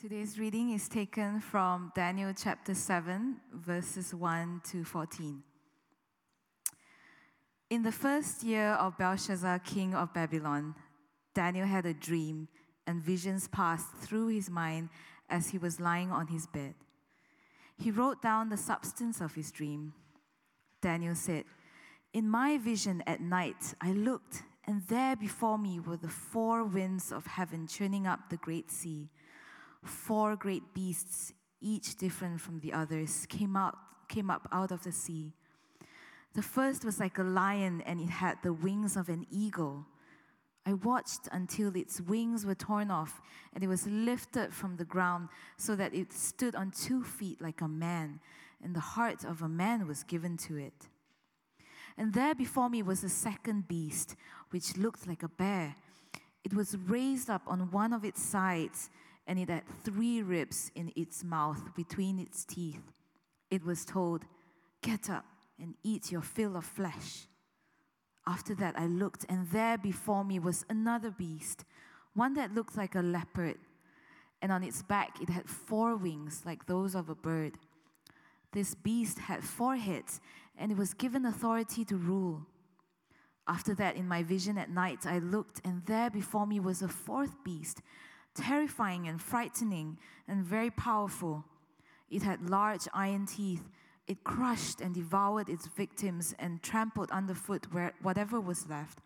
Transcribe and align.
Today's 0.00 0.38
reading 0.38 0.70
is 0.70 0.88
taken 0.88 1.40
from 1.40 1.90
Daniel 1.92 2.32
chapter 2.32 2.72
7, 2.72 3.34
verses 3.52 4.14
1 4.14 4.60
to 4.70 4.84
14. 4.84 5.42
In 7.70 7.82
the 7.82 7.90
first 7.90 8.44
year 8.44 8.74
of 8.74 8.96
Belshazzar, 8.96 9.58
king 9.58 9.96
of 9.96 10.14
Babylon, 10.14 10.76
Daniel 11.34 11.66
had 11.66 11.84
a 11.84 11.94
dream, 11.94 12.46
and 12.86 13.02
visions 13.02 13.48
passed 13.48 13.92
through 13.96 14.28
his 14.28 14.48
mind 14.48 14.90
as 15.28 15.48
he 15.48 15.58
was 15.58 15.80
lying 15.80 16.12
on 16.12 16.28
his 16.28 16.46
bed. 16.46 16.76
He 17.76 17.90
wrote 17.90 18.22
down 18.22 18.50
the 18.50 18.56
substance 18.56 19.20
of 19.20 19.34
his 19.34 19.50
dream. 19.50 19.94
Daniel 20.80 21.16
said, 21.16 21.42
In 22.12 22.28
my 22.28 22.56
vision 22.56 23.02
at 23.04 23.20
night, 23.20 23.74
I 23.80 23.90
looked, 23.90 24.44
and 24.64 24.80
there 24.86 25.16
before 25.16 25.58
me 25.58 25.80
were 25.80 25.96
the 25.96 26.08
four 26.08 26.62
winds 26.62 27.10
of 27.10 27.26
heaven 27.26 27.66
churning 27.66 28.06
up 28.06 28.30
the 28.30 28.36
great 28.36 28.70
sea 28.70 29.08
four 29.88 30.36
great 30.36 30.74
beasts, 30.74 31.32
each 31.60 31.96
different 31.96 32.40
from 32.40 32.60
the 32.60 32.72
others, 32.72 33.26
came 33.28 33.56
out 33.56 33.76
came 34.08 34.30
up 34.30 34.48
out 34.52 34.72
of 34.72 34.82
the 34.84 34.92
sea. 34.92 35.32
The 36.34 36.42
first 36.42 36.84
was 36.84 36.98
like 36.98 37.18
a 37.18 37.22
lion, 37.22 37.82
and 37.84 38.00
it 38.00 38.08
had 38.08 38.38
the 38.42 38.52
wings 38.52 38.96
of 38.96 39.08
an 39.08 39.26
eagle. 39.30 39.86
I 40.64 40.74
watched 40.74 41.28
until 41.32 41.74
its 41.74 42.00
wings 42.00 42.44
were 42.44 42.54
torn 42.54 42.90
off, 42.90 43.20
and 43.54 43.62
it 43.62 43.68
was 43.68 43.86
lifted 43.86 44.52
from 44.52 44.76
the 44.76 44.84
ground 44.84 45.28
so 45.56 45.74
that 45.76 45.94
it 45.94 46.12
stood 46.12 46.54
on 46.54 46.70
two 46.70 47.02
feet 47.02 47.40
like 47.40 47.60
a 47.60 47.68
man, 47.68 48.20
and 48.62 48.74
the 48.74 48.80
heart 48.80 49.24
of 49.24 49.42
a 49.42 49.48
man 49.48 49.86
was 49.86 50.02
given 50.04 50.36
to 50.38 50.56
it. 50.56 50.88
And 51.96 52.12
there 52.12 52.34
before 52.34 52.68
me 52.68 52.82
was 52.82 53.02
a 53.02 53.08
second 53.08 53.66
beast, 53.66 54.14
which 54.50 54.76
looked 54.76 55.06
like 55.06 55.22
a 55.22 55.28
bear. 55.28 55.74
It 56.44 56.54
was 56.54 56.76
raised 56.76 57.28
up 57.28 57.42
on 57.46 57.70
one 57.70 57.92
of 57.92 58.04
its 58.04 58.22
sides 58.22 58.90
and 59.28 59.38
it 59.38 59.50
had 59.50 59.62
three 59.84 60.22
ribs 60.22 60.72
in 60.74 60.90
its 60.96 61.22
mouth 61.22 61.74
between 61.76 62.18
its 62.18 62.46
teeth. 62.46 62.92
It 63.50 63.62
was 63.62 63.84
told, 63.84 64.24
Get 64.82 65.10
up 65.10 65.26
and 65.60 65.74
eat 65.84 66.10
your 66.10 66.22
fill 66.22 66.56
of 66.56 66.64
flesh. 66.64 67.26
After 68.26 68.54
that, 68.54 68.78
I 68.78 68.86
looked, 68.86 69.26
and 69.28 69.46
there 69.50 69.76
before 69.76 70.24
me 70.24 70.38
was 70.38 70.64
another 70.70 71.10
beast, 71.10 71.64
one 72.14 72.34
that 72.34 72.54
looked 72.54 72.76
like 72.76 72.94
a 72.94 73.02
leopard, 73.02 73.58
and 74.40 74.50
on 74.50 74.62
its 74.62 74.82
back 74.82 75.20
it 75.20 75.28
had 75.28 75.48
four 75.48 75.96
wings 75.96 76.42
like 76.46 76.66
those 76.66 76.94
of 76.94 77.10
a 77.10 77.14
bird. 77.14 77.58
This 78.52 78.74
beast 78.74 79.18
had 79.18 79.44
four 79.44 79.76
heads, 79.76 80.20
and 80.56 80.72
it 80.72 80.78
was 80.78 80.94
given 80.94 81.26
authority 81.26 81.84
to 81.86 81.96
rule. 81.96 82.46
After 83.46 83.74
that, 83.74 83.96
in 83.96 84.08
my 84.08 84.22
vision 84.22 84.56
at 84.56 84.70
night, 84.70 85.06
I 85.06 85.18
looked, 85.18 85.60
and 85.64 85.84
there 85.86 86.08
before 86.08 86.46
me 86.46 86.60
was 86.60 86.80
a 86.80 86.88
fourth 86.88 87.34
beast 87.44 87.82
terrifying 88.34 89.08
and 89.08 89.20
frightening 89.20 89.98
and 90.26 90.44
very 90.44 90.70
powerful. 90.70 91.44
It 92.10 92.22
had 92.22 92.48
large 92.48 92.88
iron 92.94 93.26
teeth. 93.26 93.68
It 94.06 94.24
crushed 94.24 94.80
and 94.80 94.94
devoured 94.94 95.48
its 95.48 95.66
victims 95.66 96.34
and 96.38 96.62
trampled 96.62 97.10
underfoot 97.10 97.66
whatever 98.00 98.40
was 98.40 98.68
left. 98.68 99.00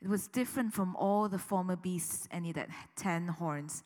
It 0.00 0.08
was 0.08 0.26
different 0.26 0.74
from 0.74 0.96
all 0.96 1.28
the 1.28 1.38
former 1.38 1.76
beasts, 1.76 2.26
and 2.30 2.44
it 2.44 2.56
had 2.56 2.68
ten 2.96 3.28
horns. 3.28 3.84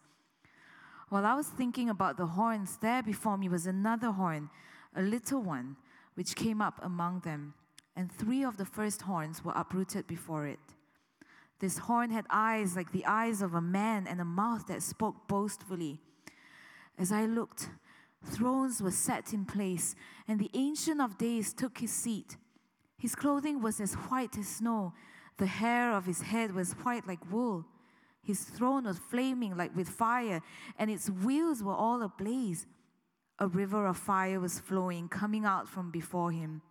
While 1.09 1.27
I 1.27 1.35
was 1.35 1.47
thinking 1.47 1.89
about 1.89 2.17
the 2.17 2.27
horns, 2.27 2.79
there 2.79 3.03
before 3.03 3.37
me 3.37 3.49
was 3.49 3.67
another 3.67 4.11
horn, 4.11 4.51
a 4.95 5.03
little 5.03 5.43
one, 5.43 5.77
which 6.15 6.35
came 6.35 6.61
up 6.61 6.81
among 6.83 7.21
them, 7.21 7.55
and 7.95 8.11
three 8.11 8.43
of 8.43 8.57
the 8.57 8.65
first 8.65 9.03
horns 9.03 9.45
were 9.45 9.53
uprooted 9.55 10.07
before 10.07 10.47
it. 10.47 10.59
This 11.59 11.79
horn 11.79 12.11
had 12.11 12.27
eyes 12.31 12.77
like 12.77 12.93
the 12.93 13.07
eyes 13.07 13.41
of 13.43 13.55
a 13.55 13.61
man 13.61 14.07
and 14.07 14.21
a 14.21 14.25
mouth 14.25 14.67
that 14.67 14.83
spoke 14.83 15.27
boastfully. 15.27 16.01
As 16.99 17.13
I 17.13 17.27
looked, 17.27 17.71
thrones 18.25 18.83
were 18.83 18.91
set 18.91 19.33
in 19.33 19.45
place, 19.45 19.95
and 20.29 20.39
the 20.39 20.51
Ancient 20.55 21.01
of 21.01 21.19
Days 21.19 21.53
took 21.53 21.79
his 21.79 21.93
seat. 21.93 22.37
His 22.99 23.15
clothing 23.15 23.61
was 23.61 23.81
as 23.81 23.95
white 23.95 24.37
as 24.39 24.49
snow, 24.49 24.93
the 25.39 25.47
hair 25.47 25.93
of 25.93 26.07
his 26.07 26.23
head 26.23 26.55
was 26.55 26.73
white 26.73 27.07
like 27.07 27.31
wool. 27.31 27.67
His 28.23 28.43
throne 28.43 28.85
was 28.85 28.99
flaming 28.99 29.57
like 29.57 29.77
with 29.77 29.89
fire, 29.89 30.41
and 30.79 30.91
its 30.91 31.11
wheels 31.11 31.63
were 31.63 31.75
all 31.75 32.03
ablaze. 32.03 32.67
A 33.39 33.47
river 33.47 33.87
of 33.87 33.99
fire 33.99 34.41
was 34.41 34.59
flowing, 34.59 35.09
coming 35.09 35.45
out 35.45 35.69
from 35.69 35.91
before 35.91 36.33
him. 36.33 36.63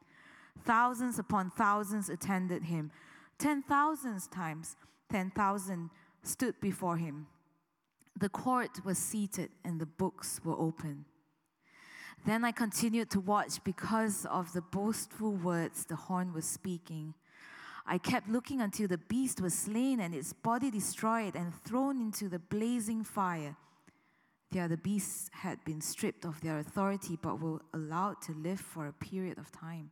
Thousands 0.64 1.20
upon 1.20 1.52
thousands 1.52 2.10
attended 2.10 2.64
him. 2.64 2.92
Ten 3.38 3.64
thousands 3.64 4.28
times 4.28 4.76
ten 5.12 5.32
thousand 5.32 5.90
stood 6.24 6.60
before 6.62 6.98
him. 6.98 7.28
The 8.18 8.30
court 8.30 8.84
was 8.86 8.98
seated 8.98 9.50
and 9.64 9.80
the 9.80 9.86
books 9.86 10.40
were 10.44 10.58
open. 10.58 11.06
Then 12.26 12.44
I 12.44 12.52
continued 12.52 13.12
to 13.12 13.20
watch 13.20 13.64
because 13.64 14.26
of 14.26 14.54
the 14.54 14.62
boastful 14.62 15.34
words 15.34 15.86
the 15.86 15.96
horn 15.96 16.34
was 16.34 16.46
speaking. 16.46 17.14
I 17.86 18.00
kept 18.00 18.30
looking 18.30 18.62
until 18.62 18.88
the 18.88 18.98
beast 18.98 19.42
was 19.42 19.54
slain 19.54 20.00
and 20.00 20.16
its 20.16 20.34
body 20.34 20.72
destroyed 20.72 21.36
and 21.36 21.54
thrown 21.64 22.02
into 22.02 22.30
the 22.30 22.40
blazing 22.40 23.04
fire. 23.04 23.56
The 24.52 24.62
other 24.62 24.78
beasts 24.78 25.30
had 25.34 25.64
been 25.66 25.82
stripped 25.82 26.26
of 26.26 26.42
their 26.42 26.58
authority 26.58 27.20
but 27.22 27.40
were 27.40 27.62
allowed 27.74 28.22
to 28.24 28.32
live 28.34 28.60
for 28.60 28.88
a 28.88 28.94
period 28.94 29.38
of 29.38 29.52
time. 29.52 29.92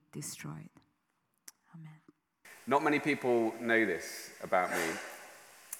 destroyed. 0.11 0.69
Amen. 1.75 1.99
Not 2.67 2.83
many 2.83 2.99
people 2.99 3.53
know 3.59 3.85
this 3.85 4.31
about 4.43 4.71
me, 4.71 4.83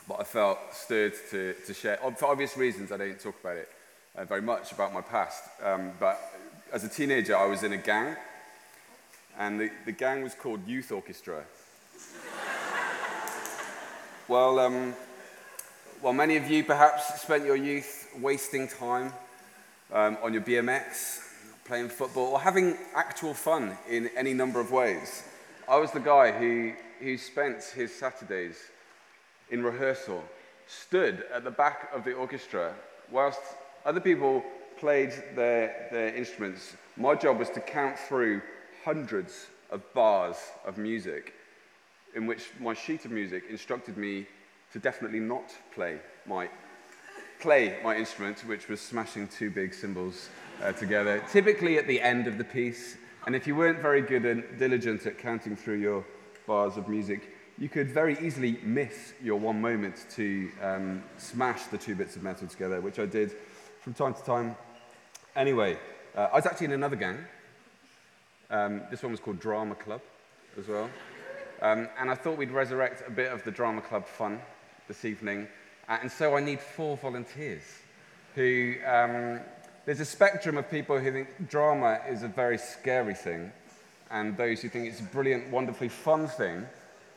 but 0.08 0.20
I 0.20 0.24
felt 0.24 0.60
stirred 0.72 1.14
to, 1.30 1.54
to 1.66 1.74
share. 1.74 1.98
For 2.18 2.26
obvious 2.26 2.58
reasons, 2.58 2.92
I 2.92 2.98
don't 2.98 3.20
talk 3.20 3.36
about 3.40 3.58
it 3.58 3.70
uh, 4.16 4.26
very 4.26 4.42
much 4.42 4.72
about 4.72 4.94
my 4.94 5.02
past. 5.02 5.44
Um, 5.64 5.92
but 6.00 6.20
as 6.72 6.84
a 6.84 6.90
teenager, 6.90 7.36
I 7.36 7.46
was 7.46 7.64
in 7.64 7.74
a 7.74 7.78
gang, 7.78 8.16
and 9.38 9.60
the, 9.60 9.70
the 9.86 9.92
gang 9.92 10.24
was 10.24 10.34
called 10.34 10.68
Youth 10.68 10.92
Orchestra. 10.92 11.44
well, 14.28 14.60
um, 14.60 14.94
well, 16.02 16.14
many 16.14 16.38
of 16.38 16.50
you 16.50 16.64
perhaps 16.64 17.22
spent 17.22 17.46
your 17.46 17.56
youth 17.56 18.10
wasting 18.20 18.68
time 18.68 19.14
um, 19.94 20.18
on 20.24 20.34
your 20.34 20.42
BMX, 20.42 21.20
playing 21.66 21.90
football, 21.90 22.34
or 22.34 22.40
having 22.40 22.78
actual 22.96 23.34
fun 23.34 23.78
in 23.90 24.10
any 24.16 24.34
number 24.34 24.60
of 24.60 24.72
ways. 24.72 25.24
I 25.68 25.78
was 25.78 25.92
the 25.92 26.00
guy 26.00 26.32
who, 26.32 26.74
who 27.00 27.18
spent 27.18 27.64
his 27.64 27.94
Saturdays 27.94 28.58
in 29.50 29.64
rehearsal, 29.64 30.24
stood 30.68 31.24
at 31.34 31.44
the 31.44 31.52
back 31.52 31.90
of 31.94 32.04
the 32.04 32.14
orchestra, 32.14 32.74
whilst 33.10 33.42
other 33.86 34.00
people 34.00 34.44
played 34.78 35.12
their, 35.36 35.88
their 35.92 36.16
instruments. 36.16 36.76
My 36.98 37.16
job 37.16 37.38
was 37.40 37.50
to 37.52 37.60
count 37.60 37.98
through 38.00 38.42
hundreds 38.84 39.48
of 39.70 39.82
bars 39.94 40.38
of 40.66 40.78
music, 40.78 41.34
in 42.16 42.26
which 42.26 42.50
my 42.60 42.74
sheet 42.74 43.06
of 43.06 43.12
music 43.12 43.44
instructed 43.50 43.98
me 43.98 44.26
to 44.74 44.80
definitely 44.80 45.20
not 45.20 45.52
play 45.74 46.00
my 46.26 46.50
play 47.40 47.80
my 47.84 47.96
instrument, 47.96 48.40
which 48.46 48.68
was 48.68 48.80
smashing 48.80 49.28
two 49.28 49.50
big 49.50 49.74
cymbals 49.74 50.30
uh, 50.62 50.72
together, 50.74 51.24
typically 51.32 51.78
at 51.78 51.88
the 51.88 52.02
end 52.02 52.28
of 52.28 52.38
the 52.38 52.44
piece. 52.44 52.98
And 53.26 53.36
if 53.36 53.46
you 53.48 53.56
weren't 53.56 53.80
very 53.80 54.02
good 54.02 54.26
and 54.26 54.44
diligent 54.58 55.06
at 55.06 55.18
counting 55.18 55.56
through 55.56 55.80
your 55.80 56.06
bars 56.48 56.78
of 56.78 56.88
music, 56.88 57.34
you 57.58 57.70
could 57.70 57.92
very 57.92 58.18
easily 58.20 58.60
miss 58.64 59.14
your 59.22 59.40
one 59.40 59.62
moment 59.62 60.06
to 60.16 60.50
um, 60.62 61.04
smash 61.18 61.64
the 61.66 61.78
two 61.78 61.96
bits 61.96 62.16
of 62.16 62.24
metal 62.24 62.48
together, 62.48 62.82
which 62.82 63.00
I 63.00 63.06
did 63.06 63.36
from 63.82 63.94
time 63.94 64.14
to 64.14 64.24
time. 64.24 64.56
Anyway, 65.36 65.78
uh, 66.16 66.30
I 66.32 66.36
was 66.36 66.46
actually 66.46 66.66
in 66.66 66.74
another 66.74 66.96
gang. 66.96 67.18
Um, 68.50 68.82
this 68.90 69.04
one 69.04 69.12
was 69.12 69.20
called 69.20 69.40
Drama 69.40 69.76
Club 69.76 70.02
as 70.58 70.68
well. 70.68 70.90
Um, 71.62 71.88
and 72.00 72.10
I 72.10 72.16
thought 72.16 72.38
we'd 72.38 72.52
resurrect 72.52 73.08
a 73.08 73.12
bit 73.12 73.32
of 73.32 73.44
the 73.44 73.52
Drama 73.52 73.82
Club 73.82 74.08
fun 74.08 74.40
this 74.88 75.06
evening 75.06 75.48
uh, 75.92 75.98
and 76.02 76.10
so 76.10 76.38
I 76.38 76.40
need 76.40 76.62
four 76.62 76.96
volunteers 76.96 77.64
who, 78.34 78.76
um, 78.86 79.42
there's 79.86 80.00
a 80.00 80.06
spectrum 80.06 80.58
of 80.58 80.70
people 80.70 81.00
who 81.00 81.12
think 81.12 81.50
drama 81.50 82.00
is 82.08 82.24
a 82.24 82.28
very 82.28 82.58
scary 82.58 83.16
thing, 83.16 83.52
and 84.12 84.38
those 84.38 84.62
who 84.62 84.70
think 84.70 84.88
it's 84.88 85.00
a 85.00 85.04
brilliant, 85.04 85.50
wonderfully 85.50 85.90
fun 85.90 86.28
thing. 86.28 86.66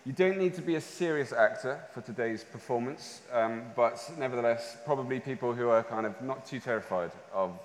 You 0.06 0.12
don't 0.12 0.38
need 0.38 0.54
to 0.54 0.62
be 0.62 0.74
a 0.74 0.80
serious 0.80 1.32
actor 1.32 1.80
for 1.92 2.00
today's 2.00 2.44
performance, 2.44 3.22
um, 3.32 3.62
but 3.74 3.98
nevertheless, 4.18 4.76
probably 4.84 5.20
people 5.20 5.54
who 5.54 5.68
are 5.68 5.82
kind 5.82 6.06
of 6.06 6.20
not 6.20 6.46
too 6.46 6.60
terrified 6.60 7.10
of, 7.32 7.58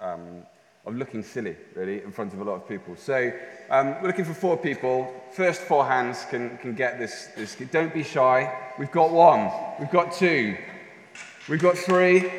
um, 0.00 0.44
of 0.86 0.94
looking 0.94 1.22
silly, 1.22 1.56
really, 1.74 2.02
in 2.02 2.12
front 2.12 2.32
of 2.32 2.40
a 2.40 2.44
lot 2.44 2.54
of 2.54 2.68
people. 2.68 2.94
So 2.96 3.32
um, 3.70 4.00
we're 4.00 4.08
looking 4.08 4.24
for 4.24 4.34
four 4.34 4.56
people. 4.56 5.12
First 5.32 5.62
four 5.62 5.84
hands 5.84 6.24
can, 6.30 6.58
can 6.58 6.74
get 6.74 6.98
this, 6.98 7.28
this. 7.36 7.56
Don't 7.70 7.92
be 7.92 8.04
shy. 8.04 8.52
We've 8.78 8.92
got 8.92 9.10
one. 9.10 9.50
We've 9.80 9.90
got 9.90 10.12
two. 10.12 10.56
We've 11.48 11.62
got 11.62 11.76
three. 11.76 12.30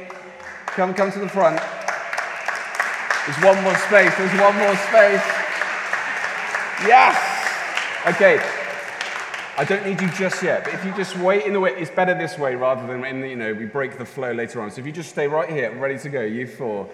Come, 0.68 0.94
come 0.94 1.12
to 1.12 1.20
the 1.20 1.30
front. 1.30 1.62
There's 3.26 3.44
one 3.44 3.64
more 3.64 3.76
space. 3.76 4.16
There's 4.18 4.40
one 4.40 4.56
more 4.58 4.76
space. 4.76 5.26
Yes! 6.86 7.16
Okay, 8.06 8.40
I 9.58 9.64
don't 9.64 9.86
need 9.86 10.00
you 10.00 10.10
just 10.10 10.44
yet, 10.44 10.66
but 10.66 10.74
if 10.74 10.86
you 10.86 10.94
just 10.94 11.18
wait 11.18 11.46
in 11.46 11.54
the 11.54 11.60
way, 11.60 11.72
it's 11.72 11.90
better 11.90 12.14
this 12.14 12.38
way 12.38 12.54
rather 12.54 12.86
than 12.86 13.04
in 13.04 13.22
the, 13.22 13.30
you 13.30 13.36
know, 13.36 13.54
we 13.54 13.66
break 13.66 13.98
the 13.98 14.06
flow 14.06 14.32
later 14.32 14.62
on. 14.62 14.70
So 14.70 14.82
if 14.82 14.86
you 14.86 14.92
just 14.92 15.10
stay 15.10 15.28
right 15.28 15.50
here, 15.50 15.74
ready 15.76 15.98
to 15.98 16.10
go, 16.10 16.22
you 16.22 16.46
four, 16.46 16.88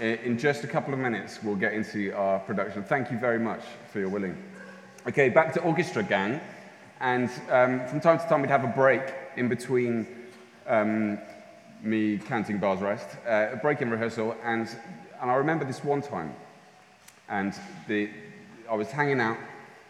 in 0.00 0.36
just 0.36 0.64
a 0.64 0.66
couple 0.66 0.92
of 0.92 1.00
minutes, 1.00 1.42
we'll 1.42 1.56
get 1.56 1.72
into 1.72 2.12
our 2.12 2.40
production. 2.40 2.82
Thank 2.82 3.10
you 3.10 3.18
very 3.18 3.38
much 3.38 3.62
for 3.92 4.00
your 4.00 4.10
willing. 4.10 4.36
Okay, 5.06 5.30
back 5.30 5.54
to 5.54 5.62
Orchestra 5.62 6.02
Gang. 6.02 6.40
And 7.00 7.30
um, 7.50 7.86
from 7.86 8.00
time 8.00 8.18
to 8.18 8.28
time, 8.28 8.42
we'd 8.42 8.50
have 8.50 8.64
a 8.64 8.68
break 8.76 9.02
in 9.36 9.48
between 9.48 10.06
um, 10.66 11.18
me 11.82 12.18
counting 12.18 12.58
bars 12.58 12.80
rest, 12.80 13.08
uh, 13.26 13.50
a 13.52 13.56
break 13.56 13.80
in 13.80 13.88
rehearsal. 13.88 14.36
And, 14.44 14.68
and 15.20 15.30
I 15.30 15.34
remember 15.34 15.64
this 15.64 15.82
one 15.82 16.02
time, 16.02 16.34
and 17.28 17.54
the, 17.86 18.10
I 18.70 18.74
was 18.74 18.90
hanging 18.90 19.20
out 19.20 19.36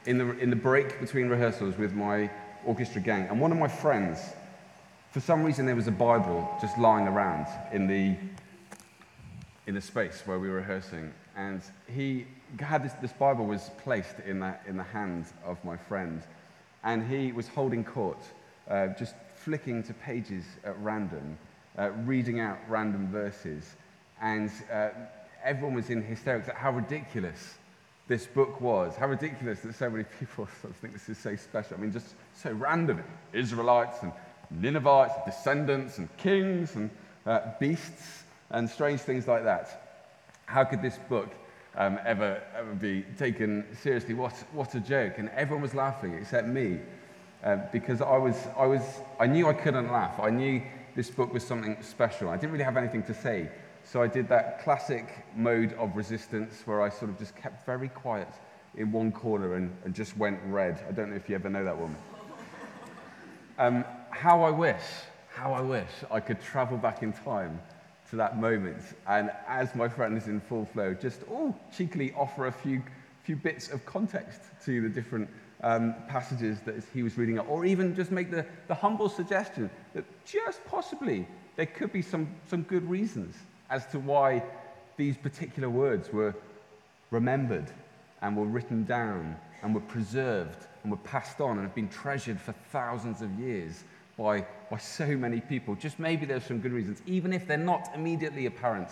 in 0.07 0.19
the, 0.19 0.39
in 0.39 0.51
the 0.51 0.57
break 0.57 1.01
between 1.01 1.29
rehearsals 1.29 1.77
with 1.77 1.93
my 1.93 2.31
orchestra 2.65 3.01
gang. 3.01 3.27
And 3.29 3.41
one 3.41 3.53
of 3.53 3.59
my 3.59 3.69
friends, 3.69 4.21
for 5.11 5.21
some 5.21 5.43
reason, 5.43 5.67
there 5.67 5.77
was 5.77 5.87
a 5.87 5.93
Bible 5.93 6.49
just 6.61 6.79
lying 6.79 7.07
around 7.07 7.47
in 7.73 7.87
the, 7.87 8.17
in 9.67 9.75
the 9.75 9.81
space 9.81 10.23
where 10.25 10.39
we 10.39 10.49
were 10.49 10.57
rehearsing. 10.57 11.13
And 11.37 11.63
he 11.87 12.27
had 12.59 12.83
this, 12.83 12.93
this 12.95 13.13
Bible 13.13 13.47
was 13.47 13.71
placed 13.83 14.19
in 14.27 14.41
the, 14.41 14.55
in 14.67 14.77
the 14.77 14.83
hand 14.83 15.27
of 15.45 15.63
my 15.65 15.77
friend. 15.77 16.23
And 16.85 17.07
he 17.07 17.33
was 17.33 17.49
holding 17.49 17.85
court, 17.85 18.19
uh, 18.69 18.89
just 18.89 19.15
flicking 19.35 19.83
to 19.85 19.95
pages 19.95 20.45
at 20.65 20.79
random, 20.81 21.39
uh, 21.79 21.91
reading 22.05 22.41
out 22.41 22.59
random 22.69 23.09
verses. 23.09 23.77
And 24.21 24.51
uh, 24.73 24.89
everyone 25.45 25.75
was 25.75 25.91
in 25.91 26.03
hysterics 26.03 26.49
at 26.49 26.57
how 26.57 26.73
ridiculous 26.73 27.55
this 28.09 28.27
book 28.27 28.61
was. 28.61 28.97
How 28.97 29.07
ridiculous 29.07 29.61
that 29.61 29.75
so 29.75 29.91
many 29.91 30.05
people 30.19 30.47
think 30.81 30.95
this 30.95 31.09
is 31.09 31.19
so 31.19 31.37
special. 31.37 31.77
I 31.77 31.81
mean, 31.81 31.93
just 31.93 32.15
so 32.35 32.51
random. 32.53 33.03
Israelites 33.33 34.03
and 34.03 34.13
Ninevites, 34.51 35.15
descendants 35.27 35.99
and 35.99 36.15
kings 36.17 36.75
and 36.75 36.91
uh, 37.27 37.41
beasts 37.61 38.25
and 38.51 38.69
strange 38.69 39.01
things 39.01 39.29
like 39.29 39.45
that. 39.45 40.07
How 40.47 40.65
could 40.65 40.81
this 40.81 40.99
book 41.09 41.29
um, 41.77 41.99
ever, 42.05 42.43
ever 42.57 42.75
be 42.75 43.05
taken 43.19 43.67
seriously? 43.83 44.15
What, 44.15 44.33
what 44.53 44.75
a 44.75 44.81
joke. 44.81 45.19
And 45.19 45.29
everyone 45.31 45.63
was 45.63 45.75
laughing 45.75 46.15
except 46.15 46.49
me 46.49 46.79
uh, 47.45 47.57
because 47.71 48.01
I, 48.01 48.17
was, 48.17 48.37
I, 48.57 48.65
was, 48.65 48.83
I 49.21 49.27
knew 49.27 49.49
I 49.49 49.53
couldn't 49.53 49.93
laugh. 49.93 50.19
I 50.19 50.31
knew 50.31 50.63
this 50.97 51.11
book 51.11 51.33
was 51.33 51.47
something 51.47 51.77
special. 51.83 52.31
I 52.31 52.37
didn't 52.37 52.53
really 52.53 52.65
have 52.65 52.79
anything 52.79 53.03
to 53.05 53.15
say 53.15 53.51
so 53.91 54.03
I 54.03 54.07
did 54.07 54.29
that 54.29 54.63
classic 54.63 55.25
mode 55.35 55.73
of 55.75 55.97
resistance 55.97 56.63
where 56.67 56.83
I 56.83 56.91
sort 56.91 57.11
of 57.11 57.19
just 57.19 57.35
kept 57.35 57.65
very 57.65 57.89
quiet 57.89 58.29
in 58.77 58.93
one 58.93 59.11
corner 59.11 59.55
and, 59.55 59.75
and 59.85 59.95
just 59.95 60.15
went 60.19 60.39
red. 60.47 60.85
I 60.87 60.93
don't 60.93 61.09
know 61.09 61.17
if 61.17 61.27
you 61.29 61.35
ever 61.35 61.49
know 61.49 61.65
that 61.65 61.77
one. 61.77 61.97
Um, 63.59 63.85
how 64.11 64.43
I 64.43 64.51
wish, 64.51 64.83
how 65.35 65.55
I 65.55 65.63
wish 65.63 65.89
I 66.11 66.21
could 66.21 66.41
travel 66.41 66.77
back 66.77 67.03
in 67.03 67.15
time 67.15 67.63
to 68.11 68.17
that 68.17 68.39
moment 68.39 68.83
and 69.07 69.31
as 69.47 69.75
my 69.75 69.89
friend 69.89 70.19
is 70.19 70.27
in 70.27 70.41
full 70.41 70.67
flow, 70.67 70.93
just 70.93 71.23
oh, 71.31 71.55
cheekily 71.75 72.13
offer 72.13 72.47
a 72.47 72.53
few, 72.53 72.83
few 73.23 73.37
bits 73.37 73.71
of 73.71 73.87
context 73.87 74.43
to 74.67 74.83
the 74.83 74.89
different 74.91 75.31
um, 75.63 75.95
passages 76.09 76.61
that 76.67 76.75
he 76.93 77.03
was 77.03 77.17
reading, 77.17 77.39
or 77.39 77.65
even 77.65 77.95
just 77.95 78.11
make 78.11 78.31
the, 78.31 78.45
the 78.67 78.75
humble 78.75 79.09
suggestion 79.09 79.71
that 79.95 80.05
just 80.27 80.63
possibly 80.67 81.27
there 81.57 81.67
could 81.67 81.91
be 81.91 82.03
some, 82.03 82.29
some 82.49 82.63
good 82.63 82.89
reasons 82.89 83.35
as 83.71 83.87
to 83.87 83.99
why 83.99 84.43
these 84.97 85.17
particular 85.17 85.71
words 85.71 86.13
were 86.13 86.35
remembered 87.11 87.71
and 88.23 88.37
were 88.37 88.47
written 88.47 88.85
down 88.85 89.37
and 89.63 89.75
were 89.75 89.81
preserved 89.81 90.67
and 90.83 90.91
were 90.91 90.99
passed 90.99 91.41
on 91.41 91.53
and 91.53 91.63
have 91.63 91.75
been 91.75 91.89
treasured 91.89 92.41
for 92.41 92.53
thousands 92.73 93.23
of 93.23 93.31
years 93.39 93.85
by, 94.17 94.45
by 94.71 94.79
so 94.79 95.07
many 95.07 95.41
people. 95.41 95.75
Just 95.75 95.99
maybe 95.99 96.27
there's 96.27 96.45
some 96.45 96.59
good 96.59 96.73
reasons, 96.73 97.01
even 97.07 97.33
if 97.33 97.47
they're 97.47 97.57
not 97.57 97.91
immediately 97.95 98.47
apparent 98.47 98.89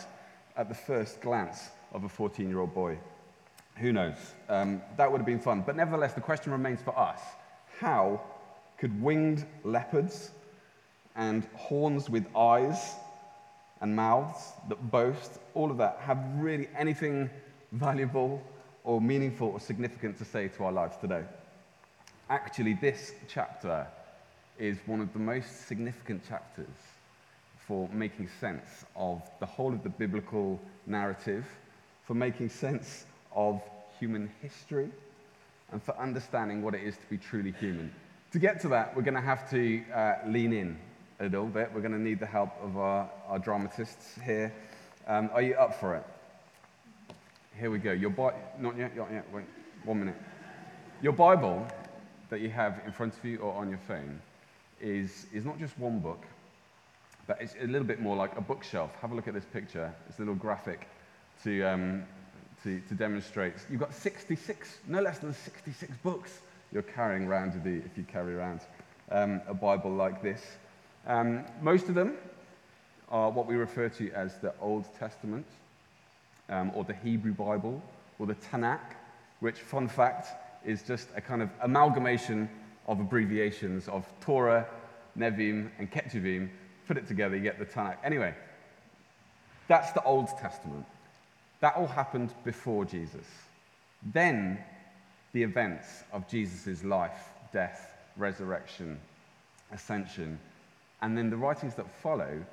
at 0.57 0.69
the 0.69 0.75
first 0.75 1.21
glance 1.21 1.71
of 1.93 2.05
a 2.05 2.09
14 2.09 2.49
year 2.49 2.61
old 2.61 2.75
boy. 2.75 2.99
Who 3.79 3.93
knows? 3.93 4.17
Um, 4.49 4.81
that 4.97 5.11
would 5.11 5.19
have 5.19 5.27
been 5.27 5.41
fun. 5.41 5.63
But 5.67 5.77
nevertheless, 5.77 6.15
the 6.15 6.21
question 6.21 6.53
remains 6.53 6.81
for 6.81 6.99
us 6.99 7.21
how 7.79 8.21
could 8.79 9.03
winged 9.03 9.45
leopards 9.65 10.31
and 11.15 11.47
horns 11.55 12.09
with 12.09 12.27
eyes 12.35 12.95
and 13.81 13.95
mouths 13.95 14.53
that 14.69 14.91
boast, 14.91 15.39
all 15.55 15.71
of 15.71 15.79
that, 15.79 15.99
have 16.01 16.19
really 16.37 16.69
anything 16.77 17.31
valuable 17.73 18.43
or 18.85 19.01
meaningful 19.01 19.49
or 19.49 19.61
significant 19.61 20.17
to 20.19 20.25
say 20.25 20.49
to 20.49 20.65
our 20.65 20.73
lives 20.73 20.97
today. 21.01 21.25
Actually, 22.31 22.75
this 22.75 23.13
chapter 23.29 23.87
is 24.59 24.79
one 24.87 25.01
of 25.01 25.13
the 25.13 25.19
most 25.19 25.67
significant 25.67 26.27
chapters 26.27 26.67
for 27.67 27.89
making 27.93 28.29
sense 28.41 28.85
of 28.95 29.23
the 29.41 29.47
whole 29.47 29.73
of 29.73 29.83
the 29.83 29.89
biblical 29.89 30.61
narrative, 30.87 31.45
for 32.05 32.15
making 32.15 32.49
sense 32.49 33.05
of 33.35 33.61
human 33.99 34.31
history, 34.41 34.89
and 35.73 35.83
for 35.83 35.97
understanding 35.99 36.63
what 36.63 36.75
it 36.75 36.83
is 36.83 36.97
to 36.97 37.07
be 37.11 37.19
truly 37.19 37.53
human. 37.53 37.93
To 38.33 38.39
get 38.39 38.61
to 38.61 38.69
that, 38.69 38.95
we're 38.95 39.03
going 39.03 39.15
to 39.15 39.21
have 39.21 39.51
to 39.51 39.83
uh, 39.93 40.15
lean 40.27 40.53
in 40.53 40.79
a 41.21 41.25
little 41.25 41.47
bit. 41.47 41.71
We're 41.75 41.81
going 41.81 41.93
to 41.93 42.01
need 42.01 42.21
the 42.21 42.27
help 42.27 42.51
of 42.63 42.77
our, 42.77 43.11
our 43.29 43.39
dramatists 43.39 44.19
here. 44.25 44.53
Um, 45.07 45.31
are 45.33 45.43
you 45.43 45.55
up 45.55 45.79
for 45.79 45.97
it? 45.97 46.05
Here 47.59 47.71
we 47.71 47.79
go. 47.79 47.93
Your 47.93 48.11
Bi- 48.11 48.35
not 48.59 48.77
yet, 48.77 48.97
not 48.97 49.11
yet. 49.11 49.25
Wait, 49.33 49.45
one 49.85 50.01
minute. 50.01 50.17
Your 51.01 51.13
Bible 51.13 51.67
that 52.29 52.41
you 52.41 52.51
have 52.51 52.81
in 52.85 52.93
front 52.93 53.17
of 53.17 53.25
you 53.25 53.39
or 53.39 53.55
on 53.55 53.71
your 53.71 53.79
phone 53.79 54.21
is, 54.81 55.27
is 55.33 55.45
not 55.45 55.59
just 55.59 55.79
one 55.79 56.01
book, 56.01 56.23
but 57.27 57.41
it's 57.41 57.55
a 57.61 57.67
little 57.67 57.87
bit 57.87 58.01
more 58.01 58.17
like 58.17 58.37
a 58.37 58.41
bookshelf. 58.41 58.91
Have 59.01 59.13
a 59.13 59.15
look 59.15 59.29
at 59.29 59.35
this 59.35 59.45
picture. 59.45 59.95
It's 60.09 60.19
a 60.19 60.23
little 60.23 60.35
graphic 60.35 60.87
to, 61.45 61.63
um, 61.63 62.05
to, 62.63 62.81
to 62.89 62.95
demonstrate. 62.95 63.55
You've 63.71 63.81
got 63.81 63.95
66, 63.95 64.79
no 64.87 65.01
less 65.01 65.19
than 65.19 65.33
66 65.33 65.93
books 66.03 66.41
you're 66.73 66.83
carrying 66.83 67.27
around 67.27 67.55
with 67.55 67.67
you 67.67 67.83
if 67.87 67.97
you 67.97 68.05
carry 68.05 68.35
around 68.35 68.61
um, 69.11 69.41
a 69.49 69.55
Bible 69.55 69.93
like 69.93 70.23
this. 70.23 70.43
Um, 71.07 71.45
most 71.63 71.89
of 71.89 71.95
them 71.95 72.15
are 73.09 73.31
what 73.31 73.47
we 73.47 73.55
refer 73.55 73.89
to 73.91 74.11
as 74.13 74.39
the 74.39 74.53
Old 74.61 74.85
Testament, 74.99 75.47
um, 76.49 76.73
or 76.75 76.85
the 76.85 76.95
Hebrew 76.95 77.33
Bible, 77.33 77.81
or 78.19 78.27
the 78.27 78.35
Tanakh, 78.35 78.95
which, 79.41 79.61
fun 79.61 79.87
fact, 79.89 80.29
is 80.65 80.83
just 80.83 81.09
a 81.15 81.21
kind 81.21 81.43
of 81.43 81.51
amalgamation 81.63 82.49
of 82.89 83.01
abbreviations 83.01 83.89
of 83.89 84.05
Torah, 84.21 84.67
Nevi'im, 85.17 85.71
and 85.79 85.91
Ketuvim. 85.91 86.49
Put 86.89 86.97
it 86.97 87.07
together, 87.07 87.37
you 87.37 87.43
get 87.43 87.59
the 87.59 87.67
Tanakh. 87.67 87.97
Anyway, 88.03 88.35
that's 89.69 89.93
the 89.93 90.03
Old 90.03 90.29
Testament. 90.39 90.87
That 91.61 91.77
all 91.77 91.87
happened 91.87 92.33
before 92.45 92.85
Jesus. 92.85 93.27
Then 94.13 94.59
the 95.33 95.43
events 95.43 96.05
of 96.13 96.29
Jesus' 96.29 96.85
life, 96.85 97.29
death, 97.53 97.93
resurrection, 98.17 98.99
ascension, 99.73 100.39
and 101.03 101.17
then 101.17 101.31
the 101.31 101.37
writings 101.37 101.75
that 101.75 101.91
follow 102.03 102.45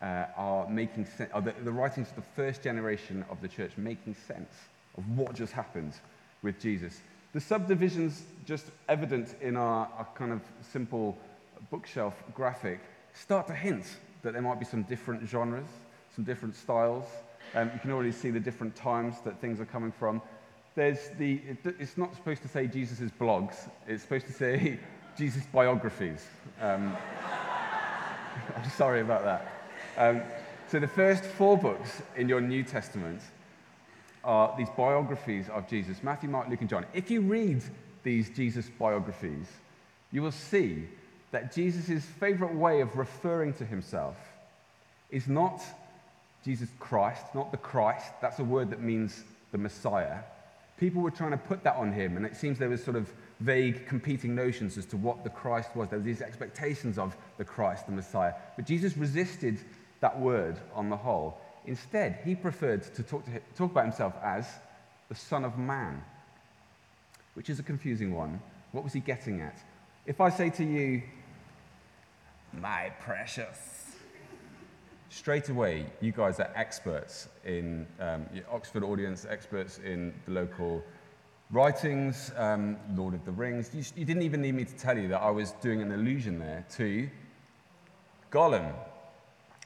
uh, 0.00 0.26
are 0.36 0.68
making 0.68 1.06
sense, 1.06 1.30
are 1.32 1.40
the, 1.40 1.54
the 1.64 1.70
writings 1.70 2.10
of 2.10 2.16
the 2.16 2.30
first 2.34 2.62
generation 2.62 3.24
of 3.30 3.40
the 3.40 3.48
church 3.48 3.72
making 3.76 4.14
sense 4.14 4.52
of 4.98 5.08
what 5.16 5.34
just 5.34 5.52
happened 5.52 5.94
with 6.42 6.60
Jesus. 6.60 7.00
The 7.32 7.40
subdivisions, 7.40 8.24
just 8.44 8.66
evident 8.88 9.36
in 9.40 9.56
our, 9.56 9.88
our 9.96 10.06
kind 10.14 10.32
of 10.32 10.40
simple 10.60 11.16
bookshelf 11.70 12.14
graphic, 12.34 12.80
start 13.14 13.46
to 13.46 13.54
hint 13.54 13.84
that 14.22 14.32
there 14.32 14.42
might 14.42 14.58
be 14.58 14.64
some 14.64 14.82
different 14.82 15.28
genres, 15.28 15.68
some 16.14 16.24
different 16.24 16.56
styles. 16.56 17.06
Um, 17.54 17.70
you 17.72 17.80
can 17.80 17.90
already 17.90 18.12
see 18.12 18.30
the 18.30 18.40
different 18.40 18.74
times 18.74 19.16
that 19.24 19.40
things 19.40 19.60
are 19.60 19.64
coming 19.64 19.92
from. 19.92 20.20
There's 20.74 21.10
the, 21.18 21.40
it, 21.48 21.76
it's 21.78 21.96
not 21.96 22.14
supposed 22.14 22.42
to 22.42 22.48
say 22.48 22.66
Jesus' 22.66 23.10
blogs, 23.20 23.68
it's 23.86 24.02
supposed 24.02 24.26
to 24.26 24.32
say 24.32 24.78
Jesus' 25.16 25.44
biographies. 25.52 26.26
Um, 26.60 26.96
I'm 28.56 28.70
sorry 28.76 29.00
about 29.00 29.24
that. 29.24 29.52
Um, 29.96 30.22
so, 30.68 30.78
the 30.78 30.88
first 30.88 31.24
four 31.24 31.58
books 31.58 32.02
in 32.16 32.28
your 32.28 32.40
New 32.40 32.62
Testament 32.62 33.20
are 34.24 34.54
these 34.56 34.70
biographies 34.76 35.48
of 35.48 35.68
Jesus 35.68 36.02
Matthew, 36.02 36.28
Mark, 36.28 36.48
Luke, 36.48 36.60
and 36.60 36.70
John. 36.70 36.86
If 36.94 37.10
you 37.10 37.20
read 37.20 37.62
these 38.02 38.30
Jesus 38.30 38.68
biographies, 38.78 39.46
you 40.10 40.22
will 40.22 40.32
see 40.32 40.88
that 41.30 41.52
Jesus' 41.54 42.04
favorite 42.04 42.54
way 42.54 42.80
of 42.80 42.96
referring 42.96 43.54
to 43.54 43.64
himself 43.64 44.16
is 45.10 45.28
not 45.28 45.62
Jesus 46.44 46.68
Christ, 46.78 47.34
not 47.34 47.50
the 47.50 47.58
Christ. 47.58 48.12
That's 48.20 48.38
a 48.38 48.44
word 48.44 48.70
that 48.70 48.80
means 48.80 49.24
the 49.50 49.58
Messiah. 49.58 50.18
People 50.78 51.02
were 51.02 51.10
trying 51.10 51.30
to 51.30 51.36
put 51.36 51.62
that 51.64 51.76
on 51.76 51.92
him, 51.92 52.16
and 52.16 52.26
it 52.26 52.36
seems 52.36 52.58
there 52.58 52.68
was 52.68 52.82
sort 52.82 52.96
of 52.96 53.12
vague 53.40 53.86
competing 53.86 54.34
notions 54.34 54.78
as 54.78 54.86
to 54.86 54.96
what 54.96 55.24
the 55.24 55.30
Christ 55.30 55.74
was. 55.74 55.88
There 55.88 55.98
were 55.98 56.04
these 56.04 56.22
expectations 56.22 56.98
of 56.98 57.16
the 57.38 57.44
Christ, 57.44 57.86
the 57.86 57.92
Messiah. 57.92 58.34
But 58.56 58.66
Jesus 58.66 58.96
resisted 58.96 59.58
that 60.00 60.18
word 60.18 60.58
on 60.74 60.90
the 60.90 60.96
whole. 60.96 61.38
Instead, 61.66 62.20
he 62.24 62.34
preferred 62.34 62.82
to 62.94 63.02
talk, 63.02 63.24
to 63.24 63.30
him, 63.30 63.42
talk 63.56 63.70
about 63.70 63.84
himself 63.84 64.14
as 64.22 64.48
the 65.08 65.14
Son 65.14 65.44
of 65.44 65.58
Man, 65.58 66.02
which 67.34 67.50
is 67.50 67.58
a 67.58 67.62
confusing 67.62 68.14
one. 68.14 68.40
What 68.72 68.84
was 68.84 68.92
he 68.92 69.00
getting 69.00 69.40
at? 69.40 69.58
If 70.06 70.20
I 70.20 70.30
say 70.30 70.50
to 70.50 70.64
you, 70.64 71.02
my 72.52 72.90
precious, 73.00 73.92
straight 75.08 75.48
away, 75.50 75.86
you 76.00 76.10
guys 76.10 76.40
are 76.40 76.50
experts 76.54 77.28
in 77.44 77.86
um, 78.00 78.26
Oxford 78.50 78.82
audience, 78.82 79.26
experts 79.28 79.78
in 79.78 80.12
the 80.24 80.32
local 80.32 80.82
writings, 81.52 82.32
um, 82.36 82.78
Lord 82.94 83.12
of 83.12 83.24
the 83.26 83.30
Rings. 83.30 83.70
You, 83.74 83.84
you, 84.00 84.06
didn't 84.06 84.22
even 84.22 84.40
need 84.40 84.54
me 84.54 84.64
to 84.64 84.74
tell 84.74 84.98
you 84.98 85.08
that 85.08 85.20
I 85.20 85.30
was 85.30 85.52
doing 85.60 85.82
an 85.82 85.92
allusion 85.92 86.38
there 86.38 86.64
to 86.76 87.08
Gollum. 88.32 88.72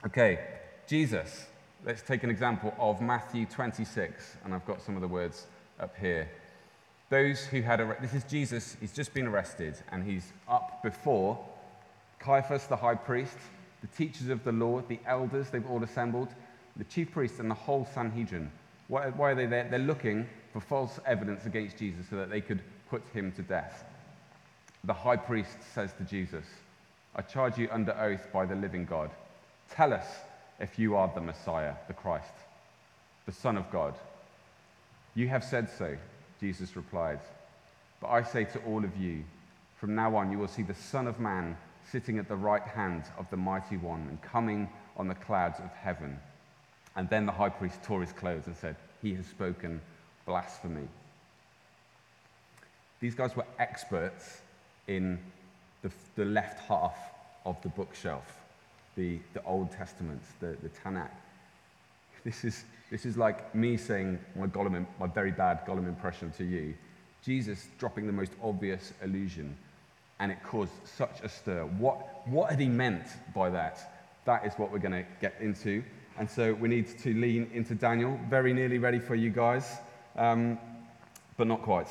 Okay, 0.05 0.41
Jesus. 0.89 1.47
Let's 1.85 2.03
take 2.03 2.25
an 2.25 2.31
example 2.31 2.75
of 2.81 3.01
Matthew 3.01 3.47
26, 3.47 4.39
and 4.45 4.53
I've 4.53 4.67
got 4.67 4.83
some 4.83 4.97
of 4.97 5.01
the 5.01 5.09
words 5.09 5.47
up 5.79 5.95
here. 5.97 6.29
Those 7.09 7.45
who 7.45 7.63
had, 7.63 7.81
ar- 7.81 7.97
this 8.01 8.15
is 8.15 8.25
Jesus, 8.25 8.77
he's 8.81 8.93
just 8.93 9.15
been 9.15 9.29
arrested, 9.29 9.77
and 9.93 10.03
he's 10.03 10.33
up 10.49 10.83
before 10.83 11.39
Caiaphas, 12.19 12.67
the 12.67 12.77
high 12.77 12.97
priest, 12.97 13.37
the 13.81 13.87
teachers 13.87 14.29
of 14.29 14.43
the 14.43 14.51
law, 14.51 14.83
the 14.89 14.99
elders, 15.07 15.51
they've 15.51 15.71
all 15.71 15.85
assembled, 15.85 16.29
the 16.77 16.85
chief 16.85 17.13
priests, 17.13 17.39
and 17.39 17.49
the 17.49 17.55
whole 17.55 17.87
Sanhedrin. 17.95 18.51
Why, 18.89 19.11
why 19.11 19.31
are 19.31 19.35
they 19.37 19.47
there? 19.47 19.69
They're 19.71 19.79
looking 19.79 20.27
for 20.57 20.61
false 20.63 20.99
evidence 21.05 21.45
against 21.45 21.77
Jesus 21.77 22.07
so 22.09 22.17
that 22.17 22.31
they 22.31 22.41
could 22.41 22.63
put 22.89 23.03
him 23.13 23.31
to 23.33 23.43
death. 23.43 23.85
The 24.85 24.95
high 24.95 25.19
priest 25.19 25.59
says 25.75 25.93
to 25.99 26.05
Jesus, 26.05 26.47
I 27.15 27.21
charge 27.21 27.59
you 27.59 27.69
under 27.71 27.93
oath 27.93 28.27
by 28.33 28.47
the 28.47 28.55
living 28.55 28.87
God. 28.87 29.11
Tell 29.71 29.93
us 29.93 30.07
if 30.59 30.79
you 30.79 30.97
are 30.97 31.13
the 31.15 31.21
Messiah, 31.21 31.75
the 31.89 31.93
Christ, 31.93 32.33
the 33.27 33.33
Son 33.33 33.59
of 33.59 33.71
God. 33.71 33.97
You 35.15 35.29
have 35.29 35.45
said 35.45 35.69
so, 35.69 35.95
Jesus 36.41 36.75
replied. 36.75 37.21
But 38.01 38.09
I 38.09 38.23
say 38.23 38.45
to 38.45 38.59
all 38.61 38.83
of 38.83 38.97
you, 38.97 39.25
from 39.79 39.95
now 39.95 40.17
on 40.17 40.33
you 40.33 40.39
will 40.39 40.49
see 40.49 40.63
the 40.63 40.73
Son 40.73 41.07
of 41.07 41.21
Man 41.21 41.55
sitting 41.93 42.19
at 42.19 42.29
the 42.29 42.37
right 42.37 42.63
hand 42.63 43.03
of 43.19 43.29
the 43.29 43.37
Mighty 43.37 43.77
One 43.77 44.07
and 44.09 44.23
coming 44.23 44.71
on 44.97 45.07
the 45.07 45.15
clouds 45.17 45.61
of 45.61 45.71
heaven. 45.75 46.19
And 46.95 47.11
then 47.11 47.27
the 47.27 47.33
high 47.33 47.51
priest 47.51 47.83
tore 47.83 48.01
his 48.01 48.15
clothes 48.15 48.47
and 48.47 48.57
said, 48.57 48.77
He 49.03 49.13
has 49.17 49.27
spoken 49.27 49.83
blasphemy. 50.27 50.89
These 53.01 53.15
guys 53.15 53.37
were 53.37 53.47
experts 53.59 54.41
in 54.89 55.19
the, 55.83 55.91
the 56.17 56.25
left 56.25 56.61
half 56.61 56.97
of 57.45 57.61
the 57.63 57.69
bookshelf, 57.69 58.41
the, 58.97 59.19
the 59.35 59.43
Old 59.45 59.71
Testament, 59.71 60.21
the, 60.41 60.57
the 60.63 60.69
Tanakh. 60.69 61.11
This 62.25 62.45
is, 62.45 62.65
this 62.91 63.07
is 63.07 63.17
like 63.17 63.55
me 63.55 63.77
saying 63.77 64.19
my, 64.35 64.47
Gollum, 64.47 64.87
my 64.99 65.07
very 65.07 65.31
bad 65.31 65.65
Gollum 65.67 65.87
impression 65.87 66.33
to 66.33 66.45
you. 66.45 66.75
Jesus 67.25 67.69
dropping 67.79 68.07
the 68.07 68.13
most 68.13 68.33
obvious 68.43 68.93
allusion, 69.03 69.57
and 70.19 70.33
it 70.33 70.39
caused 70.43 70.73
such 70.85 71.21
a 71.23 71.29
stir. 71.29 71.63
What, 71.79 72.27
what 72.27 72.51
had 72.51 72.59
he 72.59 72.69
meant 72.69 73.07
by 73.35 73.51
that? 73.51 73.79
That 74.25 74.45
is 74.45 74.55
what 74.55 74.73
we're 74.73 74.79
going 74.79 75.05
to 75.05 75.05
get 75.21 75.35
into. 75.41 75.85
And 76.19 76.29
so 76.29 76.55
we 76.55 76.69
need 76.69 76.99
to 77.01 77.15
lean 77.15 77.51
into 77.53 77.75
Daniel. 77.75 78.19
Very 78.31 78.53
nearly 78.55 78.79
ready 78.79 78.99
for 78.99 79.15
you 79.15 79.31
guys, 79.31 79.77
um, 80.17 80.59
but 81.37 81.47
not 81.47 81.63
quite. 81.63 81.89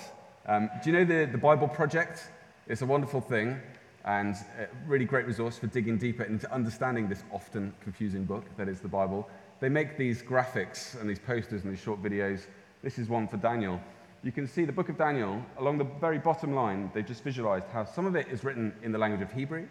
Um, 0.47 0.69
do 0.83 0.91
you 0.91 0.97
know 0.97 1.05
the, 1.05 1.31
the 1.31 1.37
Bible 1.37 1.67
Project? 1.67 2.29
It's 2.67 2.81
a 2.81 2.85
wonderful 2.85 3.21
thing 3.21 3.59
and 4.05 4.35
a 4.59 4.67
really 4.87 5.05
great 5.05 5.25
resource 5.25 5.57
for 5.57 5.67
digging 5.67 5.97
deeper 5.97 6.23
into 6.23 6.51
understanding 6.53 7.09
this 7.09 7.23
often 7.31 7.73
confusing 7.81 8.23
book 8.23 8.45
that 8.57 8.69
is 8.69 8.79
the 8.79 8.87
Bible. 8.87 9.27
They 9.59 9.69
make 9.69 9.97
these 9.97 10.21
graphics 10.21 10.99
and 10.99 11.09
these 11.09 11.19
posters 11.19 11.63
and 11.63 11.71
these 11.71 11.81
short 11.81 12.01
videos. 12.03 12.45
This 12.83 12.99
is 12.99 13.09
one 13.09 13.27
for 13.27 13.37
Daniel. 13.37 13.81
You 14.23 14.31
can 14.31 14.47
see 14.47 14.65
the 14.65 14.71
book 14.71 14.89
of 14.89 14.97
Daniel 14.97 15.43
along 15.57 15.77
the 15.77 15.83
very 15.83 16.19
bottom 16.19 16.53
line. 16.53 16.91
They've 16.93 17.05
just 17.05 17.23
visualized 17.23 17.67
how 17.71 17.85
some 17.85 18.05
of 18.05 18.15
it 18.15 18.27
is 18.27 18.43
written 18.43 18.73
in 18.83 18.91
the 18.91 18.97
language 18.97 19.21
of 19.21 19.31
Hebrew, 19.31 19.67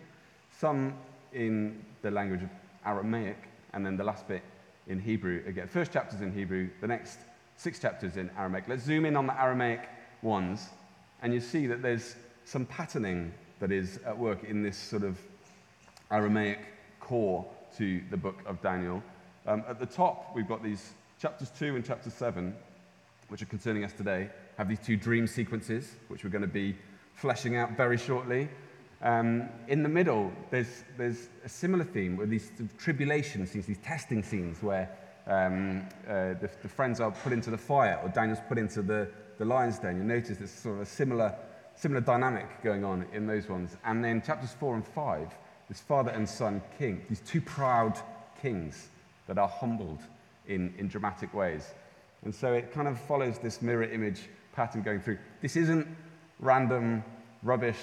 some 0.59 0.95
in 1.33 1.85
the 2.03 2.11
language 2.11 2.43
of 2.43 2.51
Aramaic, 2.87 3.39
and 3.73 3.85
then 3.85 3.97
the 3.97 4.05
last 4.05 4.27
bit 4.27 4.43
in 4.87 4.99
Hebrew 5.01 5.43
again. 5.47 5.69
First 5.69 5.93
chapter's 5.93 6.21
in 6.21 6.33
Hebrew, 6.33 6.71
the 6.81 6.87
next 6.87 7.19
six 7.57 7.79
chapters 7.79 8.17
in 8.17 8.31
Aramaic. 8.39 8.65
Let's 8.69 8.85
zoom 8.85 9.05
in 9.05 9.17
on 9.17 9.27
the 9.27 9.41
Aramaic 9.41 9.89
ones, 10.23 10.69
and 11.23 11.33
you 11.33 11.41
see 11.41 11.67
that 11.67 11.83
there's 11.83 12.17
some 12.45 12.67
patterning 12.67 13.33
that 13.61 13.73
is 13.73 13.99
at 14.05 14.17
work 14.17 14.45
in 14.45 14.63
this 14.63 14.77
sort 14.77 15.03
of 15.03 15.19
Aramaic 16.11 16.59
core 17.01 17.47
to 17.79 18.01
the 18.11 18.17
book 18.17 18.43
of 18.47 18.61
Daniel. 18.63 19.03
Um, 19.47 19.65
at 19.69 19.79
the 19.79 19.87
top, 19.87 20.33
we've 20.35 20.49
got 20.49 20.63
these 20.63 20.93
chapters 21.21 21.51
2 21.59 21.77
and 21.77 21.85
chapter 21.85 22.11
7, 22.11 22.55
which 23.29 23.43
are 23.43 23.47
concerning 23.47 23.85
us 23.85 23.93
today, 23.93 24.29
have 24.59 24.69
these 24.69 24.81
two 24.81 24.97
dream 24.97 25.27
sequences, 25.27 25.97
which 26.09 26.25
we're 26.25 26.31
going 26.31 26.43
to 26.43 26.49
be 26.49 26.77
fleshing 27.15 27.57
out 27.57 27.77
very 27.77 27.97
shortly. 27.97 28.49
Um, 29.03 29.49
in 29.69 29.83
the 29.83 29.89
middle, 29.89 30.33
there's, 30.51 30.85
there's 30.97 31.29
a 31.45 31.49
similar 31.49 31.85
theme 31.85 32.17
with 32.17 32.31
these 32.31 32.51
tribulation 32.79 33.47
scenes, 33.47 33.67
these 33.67 33.79
testing 33.79 34.23
scenes 34.23 34.63
where 34.63 34.91
um, 35.27 35.87
uh, 36.07 36.35
the, 36.35 36.51
the, 36.63 36.69
friends 36.69 37.01
are 37.01 37.11
put 37.11 37.33
into 37.33 37.51
the 37.51 37.59
fire 37.59 37.99
or 38.03 38.11
Daniel's 38.11 38.41
put 38.47 38.59
into 38.59 38.83
the, 38.83 39.09
the 39.39 39.45
lion's 39.45 39.79
den. 39.79 39.97
You'll 39.97 40.07
notice 40.07 40.37
there's 40.37 40.51
sort 40.51 40.77
of 40.77 40.83
a 40.83 40.87
similar, 40.87 41.35
similar 41.77 42.03
dynamic 42.03 42.47
going 42.63 42.85
on 42.85 43.07
in 43.13 43.27
those 43.27 43.49
ones. 43.49 43.77
And 43.85 44.05
then 44.05 44.21
chapters 44.21 44.53
4 44.53 44.75
and 44.75 44.87
5, 44.87 45.33
this 45.69 45.81
father 45.81 46.11
and 46.11 46.29
son 46.29 46.63
king, 46.79 47.05
these 47.09 47.21
two 47.21 47.41
proud 47.41 47.99
kings 48.43 48.89
that 49.27 49.39
are 49.39 49.49
humbled 49.49 50.01
in, 50.47 50.75
in 50.77 50.89
dramatic 50.89 51.33
ways. 51.33 51.73
And 52.25 52.35
so 52.35 52.53
it 52.53 52.73
kind 52.73 52.89
of 52.89 53.01
follows 53.01 53.39
this 53.39 53.63
mirror 53.63 53.85
image 53.85 54.29
pattern 54.53 54.83
going 54.83 55.01
through. 55.01 55.19
This 55.41 55.57
isn't 55.57 55.87
random, 56.39 57.03
rubbish, 57.43 57.79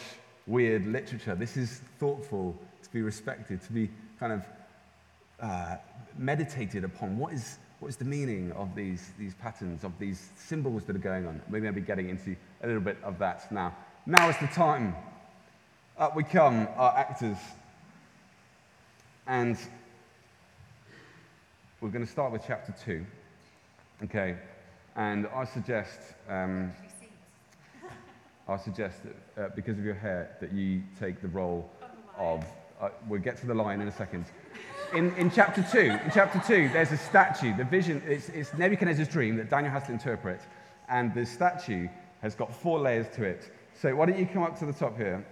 weird 0.48 0.86
literature. 0.86 1.36
This 1.36 1.58
is 1.58 1.82
thoughtful, 2.00 2.56
to 2.84 2.90
be 2.92 3.02
respected, 3.02 3.62
to 3.64 3.72
be 3.74 3.90
kind 4.20 4.34
of 4.34 4.46
uh, 5.40 5.76
meditated 6.18 6.84
upon. 6.84 7.18
What 7.18 7.34
is, 7.34 7.58
what 7.80 7.90
is 7.90 7.98
the 7.98 8.06
meaning 8.06 8.52
of 8.54 8.76
these, 8.76 9.12
these 9.18 9.34
patterns, 9.36 9.84
of 9.84 9.92
these 10.00 10.30
symbols 10.36 10.86
that 10.86 10.96
are 10.96 11.00
going 11.00 11.26
on? 11.28 11.42
Maybe 11.50 11.68
I'll 11.68 11.74
be 11.74 11.82
getting 11.82 12.10
into 12.10 12.36
a 12.64 12.68
little 12.68 12.82
bit 12.82 12.98
of 13.04 13.20
that 13.20 13.52
now. 13.52 13.76
Now 14.06 14.30
is 14.30 14.38
the 14.38 14.48
time. 14.48 14.96
Up 15.98 16.16
we 16.16 16.24
come, 16.24 16.68
our 16.78 16.98
actors. 16.98 17.38
And 19.28 19.58
we're 21.80 21.90
going 21.90 22.06
to 22.06 22.12
start 22.12 22.32
with 22.32 22.44
chapter 22.46 22.74
2. 22.86 23.06
Okay, 24.04 24.36
and 24.96 25.28
I 25.28 25.46
suggest, 25.46 26.00
um, 26.28 26.72
I 28.48 28.58
suggest 28.58 28.98
that 29.36 29.44
uh, 29.44 29.50
because 29.56 29.78
of 29.78 29.86
your 29.86 29.94
hair, 29.94 30.36
that 30.42 30.52
you 30.52 30.82
take 31.00 31.22
the 31.22 31.28
role 31.28 31.70
of. 32.18 32.44
Uh, 32.82 32.90
we'll 33.08 33.22
get 33.22 33.38
to 33.38 33.46
the 33.46 33.54
line 33.54 33.80
in 33.80 33.88
a 33.88 33.92
second. 33.92 34.26
In, 34.94 35.16
in 35.16 35.32
chapter 35.32 35.66
two, 35.72 35.98
in 36.04 36.12
chapter 36.14 36.42
two, 36.46 36.68
there's 36.74 36.92
a 36.92 36.98
statue. 36.98 37.56
The 37.56 37.64
vision 37.64 38.04
it's, 38.06 38.28
it's 38.30 38.54
Nebuchadnezzar's 38.54 39.08
dream 39.08 39.38
that 39.38 39.50
Daniel 39.50 39.72
has 39.72 39.84
to 39.86 39.94
interpret, 39.94 40.42
and 40.90 41.14
the 41.14 41.26
statue 41.26 41.88
has 42.22 42.36
got 42.36 42.54
four 42.54 42.78
layers 42.78 43.08
to 43.16 43.24
it. 43.24 43.50
So 43.82 43.96
why 43.96 44.08
don't 44.08 44.20
you 44.20 44.26
come 44.26 44.44
up 44.44 44.60
to 44.60 44.66
the 44.66 44.74
top 44.74 44.98
here, 44.98 45.26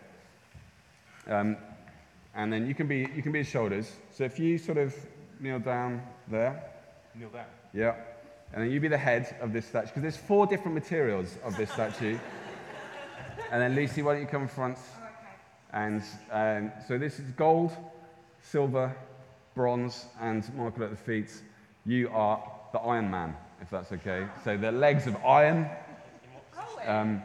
um, 1.27 1.57
and 2.35 2.53
then 2.53 2.67
you 2.67 2.73
can 2.73 2.87
be 2.87 2.99
you 3.13 3.21
can 3.21 3.33
be 3.33 3.39
his 3.39 3.47
shoulders. 3.47 3.91
So 4.11 4.23
if 4.23 4.39
you 4.39 4.57
sort 4.57 4.77
of 4.77 4.95
kneel 5.41 5.59
down 5.59 6.03
there, 6.29 6.63
kneel 7.13 7.29
down. 7.29 7.45
Yeah. 7.73 7.95
And 8.53 8.63
then 8.63 8.71
you 8.71 8.79
be 8.79 8.87
the 8.87 8.97
head 8.97 9.35
of 9.41 9.51
this 9.51 9.65
statue, 9.65 9.87
because 9.87 10.01
there's 10.01 10.17
four 10.17 10.47
different 10.47 10.73
materials 10.73 11.37
of 11.43 11.55
this 11.57 11.69
statue. 11.69 12.17
and 13.51 13.61
then 13.61 13.75
Lucy, 13.75 14.01
why 14.03 14.13
don't 14.13 14.21
you 14.21 14.27
come 14.27 14.43
in 14.43 14.47
front? 14.47 14.77
Okay. 14.77 15.33
And 15.73 16.01
um, 16.31 16.71
so 16.87 16.97
this 16.97 17.19
is 17.19 17.29
gold, 17.31 17.73
silver, 18.41 18.95
bronze, 19.59 20.05
and 20.21 20.41
Michael 20.55 20.85
at 20.85 20.89
the 20.89 20.95
feet. 20.95 21.33
You 21.85 22.07
are 22.13 22.41
the 22.71 22.79
Iron 22.79 23.11
Man, 23.11 23.35
if 23.61 23.69
that's 23.69 23.91
okay. 23.91 24.25
So 24.45 24.55
the 24.55 24.71
legs 24.71 25.05
of 25.05 25.17
iron. 25.25 25.69
Um, 26.85 27.21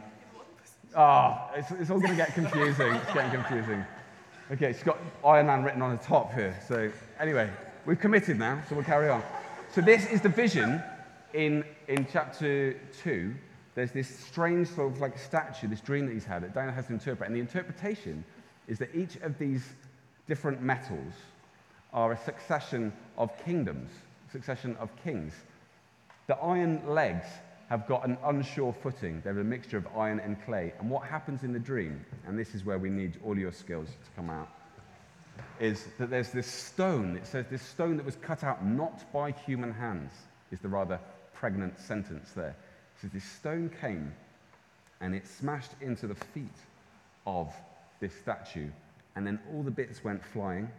ah, 0.97 1.49
it's, 1.55 1.71
it's 1.71 1.89
all 1.89 1.97
going 1.97 2.11
to 2.11 2.17
get 2.17 2.33
confusing. 2.33 2.91
It's 2.91 3.13
getting 3.13 3.31
confusing. 3.31 3.85
Okay, 4.51 4.69
it's 4.71 4.83
got 4.83 4.97
Iron 5.23 5.47
Man 5.47 5.63
written 5.63 5.81
on 5.81 5.95
the 5.95 6.03
top 6.03 6.33
here. 6.33 6.59
So 6.67 6.91
anyway, 7.21 7.49
we've 7.85 8.01
committed 8.01 8.37
now, 8.37 8.61
so 8.67 8.75
we'll 8.75 8.83
carry 8.83 9.07
on. 9.07 9.23
So 9.71 9.79
this 9.79 10.05
is 10.07 10.19
the 10.19 10.27
vision 10.27 10.83
in, 11.33 11.63
in 11.87 12.05
chapter 12.11 12.73
2, 13.01 13.33
there's 13.75 13.93
this 13.93 14.09
strange 14.09 14.67
sort 14.67 14.91
of 14.91 14.99
like 14.99 15.17
statue, 15.17 15.69
this 15.69 15.79
dream 15.79 16.05
that 16.07 16.11
he's 16.11 16.25
had 16.25 16.43
that 16.43 16.53
Daniel 16.53 16.75
has 16.75 16.87
to 16.87 16.93
interpret. 16.93 17.29
And 17.29 17.35
the 17.37 17.39
interpretation 17.39 18.25
is 18.67 18.77
that 18.79 18.93
each 18.93 19.15
of 19.21 19.39
these 19.39 19.63
different 20.27 20.61
metals 20.61 21.13
are 21.95 22.11
a 22.11 22.17
succession 22.17 22.93
of 23.17 23.31
kingdoms, 23.43 23.89
succession 24.31 24.75
of 24.79 24.89
kings. 25.03 25.33
The 26.27 26.35
iron 26.35 26.81
legs 26.85 27.25
have 27.69 27.87
got 27.87 28.05
an 28.05 28.17
unsure 28.25 28.73
footing. 28.73 29.21
They're 29.23 29.39
a 29.39 29.43
mixture 29.43 29.77
of 29.77 29.87
iron 29.95 30.19
and 30.19 30.39
clay. 30.45 30.73
And 30.79 30.89
what 30.89 31.07
happens 31.07 31.43
in 31.43 31.53
the 31.53 31.59
dream, 31.59 32.05
and 32.27 32.37
this 32.37 32.53
is 32.53 32.65
where 32.65 32.77
we 32.77 32.89
need 32.89 33.19
all 33.25 33.37
your 33.37 33.53
skills 33.53 33.87
to 33.87 34.11
come 34.15 34.29
out, 34.29 34.49
is 35.59 35.87
that 35.97 36.09
there's 36.09 36.31
this 36.31 36.47
stone. 36.47 37.15
It 37.15 37.25
says 37.25 37.45
this 37.49 37.61
stone 37.61 37.97
that 37.97 38.05
was 38.05 38.17
cut 38.17 38.43
out 38.43 38.63
not 38.63 39.11
by 39.11 39.31
human 39.31 39.73
hands, 39.73 40.11
is 40.51 40.59
the 40.59 40.67
rather 40.67 40.99
pregnant 41.33 41.79
sentence 41.79 42.31
there. 42.35 42.49
It 42.95 43.01
says 43.01 43.11
this 43.11 43.23
stone 43.23 43.71
came 43.81 44.13
and 45.01 45.15
it 45.15 45.27
smashed 45.27 45.71
into 45.81 46.07
the 46.07 46.15
feet 46.15 46.57
of 47.25 47.53
this 47.99 48.13
statue, 48.15 48.69
and 49.15 49.25
then 49.25 49.39
all 49.51 49.63
the 49.63 49.71
bits 49.71 50.03
went 50.03 50.23
flying. 50.23 50.69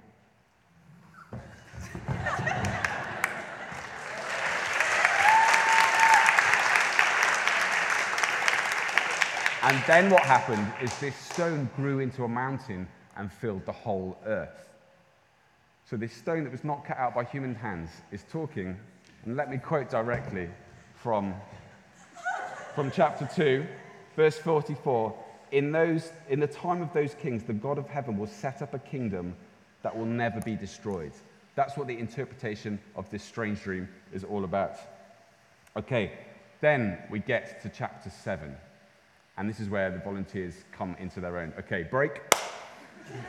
and 9.63 9.83
then 9.87 10.11
what 10.11 10.23
happened 10.23 10.67
is 10.83 10.97
this 10.99 11.17
stone 11.17 11.71
grew 11.77 12.01
into 12.01 12.25
a 12.25 12.29
mountain 12.29 12.89
and 13.17 13.33
filled 13.33 13.65
the 13.67 13.73
whole 13.73 14.19
earth. 14.27 14.69
So, 15.85 15.97
this 15.97 16.13
stone 16.13 16.45
that 16.45 16.53
was 16.53 16.65
not 16.65 16.85
cut 16.85 16.99
out 16.99 17.15
by 17.15 17.25
human 17.25 17.55
hands 17.55 17.91
is 18.11 18.25
talking, 18.31 18.77
and 19.25 19.37
let 19.37 19.51
me 19.51 19.59
quote 19.59 19.89
directly 19.89 20.49
from, 20.95 21.35
from 22.75 22.91
chapter 22.91 23.29
2, 23.35 23.65
verse 24.17 24.37
44 24.39 25.15
in, 25.53 25.73
those, 25.73 26.13
in 26.29 26.41
the 26.41 26.47
time 26.47 26.83
of 26.83 26.93
those 26.93 27.15
kings, 27.15 27.45
the 27.45 27.53
God 27.53 27.79
of 27.79 27.89
heaven 27.89 28.19
will 28.19 28.27
set 28.27 28.63
up 28.63 28.75
a 28.75 28.79
kingdom 28.79 29.35
that 29.83 29.97
will 29.97 30.07
never 30.07 30.41
be 30.41 30.57
destroyed. 30.57 31.13
That's 31.57 31.77
what 31.77 31.87
the 31.89 31.99
interpretation 31.99 32.79
of 32.95 33.11
this 33.11 33.25
strange 33.25 33.63
dream 33.63 33.89
is 34.13 34.23
all 34.23 34.45
about. 34.45 34.77
Okay, 35.75 36.13
then 36.61 36.99
we 37.11 37.19
get 37.19 37.63
to 37.63 37.71
chapter 37.71 38.11
7. 38.11 38.55
And 39.39 39.49
this 39.49 39.59
is 39.59 39.69
where 39.69 39.91
the 39.91 39.99
volunteers 39.99 40.55
come 40.71 40.97
into 40.99 41.19
their 41.21 41.39
own. 41.39 41.53
Okay, 41.59 41.83
break. 41.83 42.21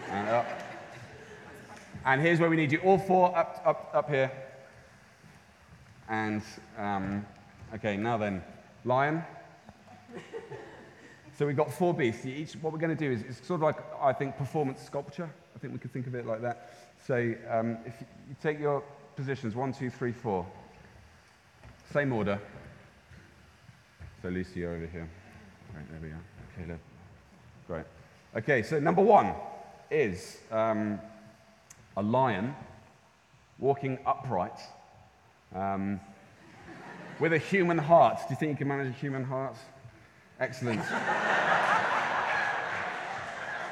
and 0.10 0.30
up. 0.30 0.46
And 2.06 2.22
here's 2.22 2.40
where 2.40 2.50
we 2.50 2.58
need 2.58 2.72
you 2.72 2.80
all 2.80 2.98
four 2.98 3.36
up, 3.36 3.62
up, 3.66 3.92
up 3.94 4.10
here. 4.10 4.32
And, 6.10 6.42
um, 6.78 7.26
okay, 7.76 7.98
now 7.98 8.18
then, 8.18 8.44
lion. 8.84 9.24
So 11.38 11.46
we've 11.46 11.56
got 11.56 11.72
four 11.72 11.94
beasts. 11.94 12.26
Each, 12.26 12.54
what 12.56 12.74
we're 12.74 12.80
going 12.80 12.96
to 12.96 13.08
do 13.08 13.12
is 13.12 13.22
it's 13.22 13.46
sort 13.46 13.60
of 13.60 13.64
like, 13.64 13.78
I 14.02 14.12
think, 14.12 14.38
performance 14.38 14.82
sculpture. 14.82 15.30
I 15.56 15.60
think 15.60 15.72
we 15.72 15.80
could 15.80 15.94
think 15.94 16.08
of 16.08 16.16
it 16.16 16.26
like 16.26 16.42
that. 16.42 16.87
So 17.06 17.34
um, 17.50 17.78
if 17.86 17.94
you 18.28 18.36
take 18.42 18.60
your 18.60 18.84
positions, 19.16 19.56
one, 19.56 19.74
two, 19.74 19.90
three, 19.90 20.12
four, 20.12 20.46
same 21.92 22.14
order. 22.14 22.40
So 24.22 24.30
Lucy, 24.30 24.62
you're 24.62 24.74
over 24.74 24.88
here. 24.88 25.10
Right, 25.74 25.92
there 25.92 26.00
we 26.02 26.10
are. 26.10 26.24
Caleb. 26.58 26.80
Great. 27.68 27.86
Okay, 28.36 28.64
so 28.64 28.80
number 28.80 29.02
one 29.02 29.34
is 29.90 30.38
um, 30.52 31.00
a 31.96 32.02
lion 32.02 32.56
walking 33.60 33.98
upright 34.06 34.60
um, 35.56 36.00
with 37.20 37.34
a 37.34 37.38
human 37.38 37.78
heart. 37.78 38.20
Do 38.20 38.26
you 38.30 38.36
think 38.36 38.52
you 38.52 38.58
can 38.58 38.68
manage 38.68 38.90
a 38.90 39.00
human 39.00 39.24
heart? 39.24 39.56
Excellent. 40.40 40.82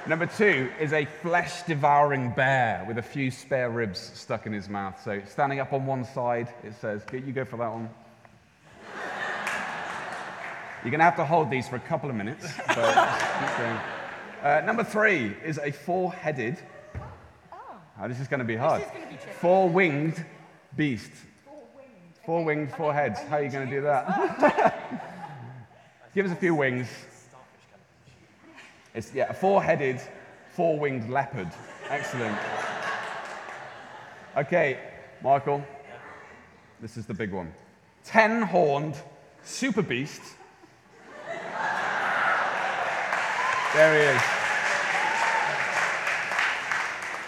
Number 0.07 0.27
two 0.27 0.69
is 0.79 0.93
a 0.93 1.05
flesh 1.05 1.63
devouring 1.63 2.29
bear 2.29 2.85
with 2.88 3.00
a 3.00 3.01
few 3.01 3.31
spare 3.31 3.71
ribs 3.71 4.00
stuck 4.13 4.45
in 4.45 4.53
his 4.53 4.69
mouth. 4.69 5.01
So, 5.03 5.19
standing 5.27 5.59
up 5.59 5.74
on 5.74 5.88
one 5.88 6.05
side, 6.05 6.47
it 6.63 6.75
says, 6.79 7.01
You 7.12 7.31
go 7.31 7.43
for 7.43 7.57
that 7.57 7.71
one. 7.71 7.89
You're 10.83 10.91
going 10.91 11.00
to 11.00 11.05
have 11.05 11.15
to 11.15 11.25
hold 11.25 11.50
these 11.50 11.68
for 11.68 11.77
a 11.77 11.79
couple 11.79 12.09
of 12.09 12.15
minutes. 12.15 12.48
Uh, 14.44 14.61
number 14.63 14.83
three 14.83 15.35
is 15.44 15.57
a 15.57 15.72
four 15.72 16.13
headed, 16.13 16.55
oh, 18.00 18.07
this 18.07 18.20
is 18.20 18.27
going 18.27 18.41
to 18.41 18.46
be 18.46 18.55
hard, 18.55 18.83
four 19.39 19.68
winged 19.68 20.24
beast. 20.75 21.09
Four 22.24 22.46
winged, 22.46 22.72
four 22.72 22.94
heads. 22.94 23.20
How 23.22 23.37
are 23.37 23.44
you 23.44 23.50
going 23.50 23.68
to 23.68 23.75
do 23.75 23.81
that? 23.81 25.09
Give 26.13 26.27
us 26.27 26.31
a 26.31 26.35
few 26.35 26.53
wings. 26.53 26.87
It's, 28.96 29.14
yeah, 29.14 29.29
a 29.29 29.34
four 29.34 29.62
headed, 29.62 30.00
four 30.53 30.79
winged 30.79 31.10
leopard. 31.10 31.50
Excellent. 31.90 32.38
Okay, 34.38 34.79
Michael, 35.22 35.64
this 36.79 36.96
is 36.96 37.05
the 37.05 37.14
big 37.14 37.31
one. 37.31 37.53
Ten 38.05 38.42
horned 38.42 38.96
super 39.44 39.81
beast. 39.81 40.22
There 43.74 43.94
he 43.94 44.16
is. 44.16 44.22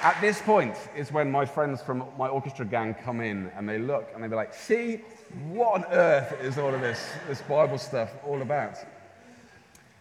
At 0.01 0.17
this 0.21 0.41
point 0.41 0.75
is 0.95 1.11
when 1.11 1.29
my 1.29 1.45
friends 1.45 1.81
from 1.81 2.05
my 2.17 2.29
orchestra 2.29 2.65
gang 2.65 2.93
come 2.93 3.19
in 3.19 3.51
and 3.57 3.67
they 3.67 3.77
look 3.77 4.09
and 4.13 4.23
they're 4.23 4.29
like, 4.29 4.53
see, 4.53 5.01
what 5.49 5.73
on 5.73 5.85
earth 5.91 6.33
is 6.41 6.57
all 6.57 6.73
of 6.73 6.79
this, 6.79 7.09
this 7.27 7.41
Bible 7.41 7.77
stuff 7.77 8.11
all 8.25 8.41
about? 8.41 8.77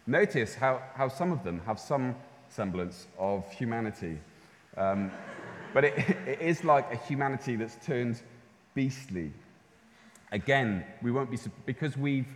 Notice 0.07 0.55
how, 0.55 0.83
how 0.95 1.09
some 1.09 1.33
of 1.33 1.43
them 1.43 1.61
have 1.67 1.81
some 1.81 2.15
semblance 2.49 3.09
of 3.19 3.51
humanity. 3.51 4.19
Um, 4.77 5.11
but 5.75 5.85
it, 5.85 5.99
it 6.27 6.41
is 6.41 6.63
like 6.63 6.93
a 6.93 6.97
humanity 6.97 7.57
that's 7.57 7.77
turned 7.85 8.23
beastly. 8.75 9.33
Again, 10.31 10.85
we 11.03 11.11
won't 11.11 11.31
be, 11.31 11.39
because 11.65 11.97
we've 11.97 12.33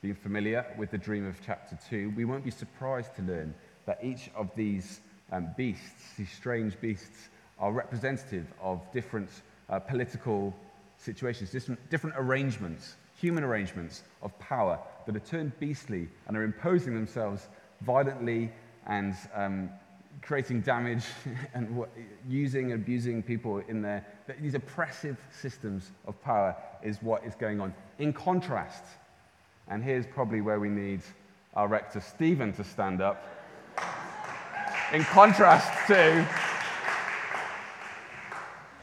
been 0.00 0.14
familiar 0.14 0.64
with 0.78 0.90
the 0.90 0.98
dream 0.98 1.26
of 1.26 1.36
chapter 1.44 1.78
2, 1.90 2.14
we 2.16 2.24
won't 2.24 2.44
be 2.44 2.50
surprised 2.50 3.14
to 3.16 3.22
learn 3.22 3.54
that 3.84 3.98
each 4.02 4.30
of 4.34 4.50
these 4.56 5.00
um, 5.30 5.48
beasts, 5.58 6.14
these 6.16 6.30
strange 6.30 6.80
beasts, 6.80 7.28
are 7.58 7.70
representative 7.70 8.46
of 8.62 8.80
different 8.92 9.28
uh, 9.68 9.78
political 9.78 10.54
situations, 10.96 11.50
different, 11.50 11.90
different 11.90 12.16
arrangements, 12.18 12.96
human 13.20 13.44
arrangements 13.44 14.02
of 14.22 14.36
power 14.38 14.78
that 15.06 15.14
are 15.14 15.20
turned 15.20 15.58
beastly 15.60 16.08
and 16.26 16.36
are 16.36 16.42
imposing 16.42 16.94
themselves 16.94 17.48
violently 17.82 18.50
and 18.86 19.14
um, 19.34 19.68
creating 20.22 20.60
damage 20.62 21.04
and 21.54 21.84
using 22.28 22.72
and 22.72 22.82
abusing 22.82 23.22
people 23.22 23.58
in 23.68 23.82
their 23.82 24.04
these 24.40 24.54
oppressive 24.54 25.16
systems 25.30 25.90
of 26.06 26.20
power 26.22 26.54
is 26.82 26.98
what 27.02 27.24
is 27.24 27.34
going 27.34 27.60
on. 27.60 27.74
In 27.98 28.12
contrast 28.12 28.84
and 29.68 29.82
here's 29.82 30.06
probably 30.06 30.40
where 30.40 30.60
we 30.60 30.68
need 30.68 31.00
our 31.54 31.68
rector 31.68 32.00
stephen 32.00 32.52
to 32.54 32.64
stand 32.64 33.00
up. 33.00 33.26
In 34.92 35.04
contrast 35.04 35.70
to 35.88 36.26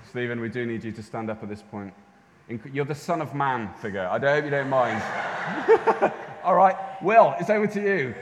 stephen 0.10 0.40
we 0.40 0.50
do 0.50 0.66
need 0.66 0.84
you 0.84 0.92
to 0.92 1.04
stand 1.04 1.30
up 1.30 1.42
at 1.42 1.50
this 1.50 1.62
point 1.62 1.94
you're 2.72 2.86
the 2.86 2.96
Son 2.96 3.22
of 3.22 3.36
Man 3.36 3.74
figure. 3.82 4.08
I 4.08 4.20
hope 4.20 4.46
you 4.46 4.50
don't 4.50 4.70
mind. 4.70 5.02
All 6.44 6.56
right, 6.56 6.76
Will, 7.02 7.36
it's 7.40 7.50
over 7.50 7.68
to 7.68 7.82
you. 7.82 8.16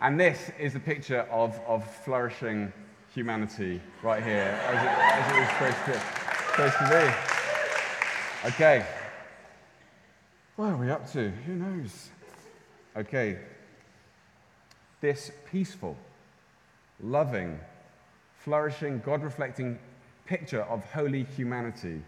And 0.00 0.18
this 0.18 0.50
is 0.58 0.74
a 0.74 0.80
picture 0.80 1.20
of, 1.30 1.58
of 1.66 1.88
flourishing 2.04 2.72
humanity 3.14 3.80
right 4.02 4.22
here, 4.22 4.58
as 4.66 4.82
it, 4.82 4.88
as 4.88 5.32
it 5.32 5.42
is 5.42 5.48
supposed 5.48 5.84
to, 5.86 5.92
supposed 6.50 6.78
to 6.78 6.88
be. 8.42 8.48
Okay. 8.48 8.86
What 10.56 10.66
are 10.66 10.76
we 10.76 10.90
up 10.90 11.10
to? 11.12 11.30
Who 11.30 11.54
knows? 11.54 12.10
Okay. 12.96 13.38
This 15.00 15.30
peaceful, 15.50 15.96
loving, 17.00 17.58
flourishing, 18.38 19.00
God 19.04 19.22
reflecting 19.22 19.78
picture 20.32 20.62
of 20.62 20.82
holy 20.92 21.24
humanity 21.36 22.00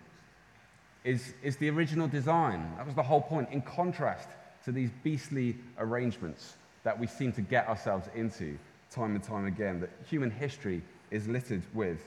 is, 1.04 1.34
is 1.42 1.58
the 1.58 1.68
original 1.68 2.08
design. 2.08 2.72
That 2.78 2.86
was 2.86 2.94
the 2.94 3.02
whole 3.02 3.20
point, 3.20 3.50
in 3.50 3.60
contrast 3.60 4.30
to 4.64 4.72
these 4.72 4.88
beastly 5.02 5.56
arrangements 5.76 6.54
that 6.84 6.98
we 6.98 7.06
seem 7.06 7.32
to 7.32 7.42
get 7.42 7.68
ourselves 7.68 8.08
into 8.14 8.56
time 8.90 9.14
and 9.14 9.22
time 9.22 9.44
again, 9.44 9.78
that 9.80 9.90
human 10.08 10.30
history 10.30 10.80
is 11.10 11.28
littered 11.28 11.64
with. 11.74 12.06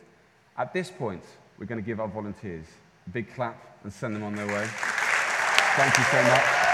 At 0.58 0.73
this 0.73 0.89
point, 0.89 1.23
we're 1.60 1.67
going 1.67 1.80
to 1.80 1.86
give 1.86 1.99
our 1.99 2.08
volunteers 2.08 2.65
a 3.06 3.12
big 3.12 3.32
clap 3.36 3.77
and 3.84 3.93
send 3.93 4.15
them 4.15 4.23
on 4.23 4.34
their 4.34 4.47
way. 4.47 4.65
Thank 4.65 5.95
you 5.99 6.03
so 6.06 6.23
much. 6.23 6.66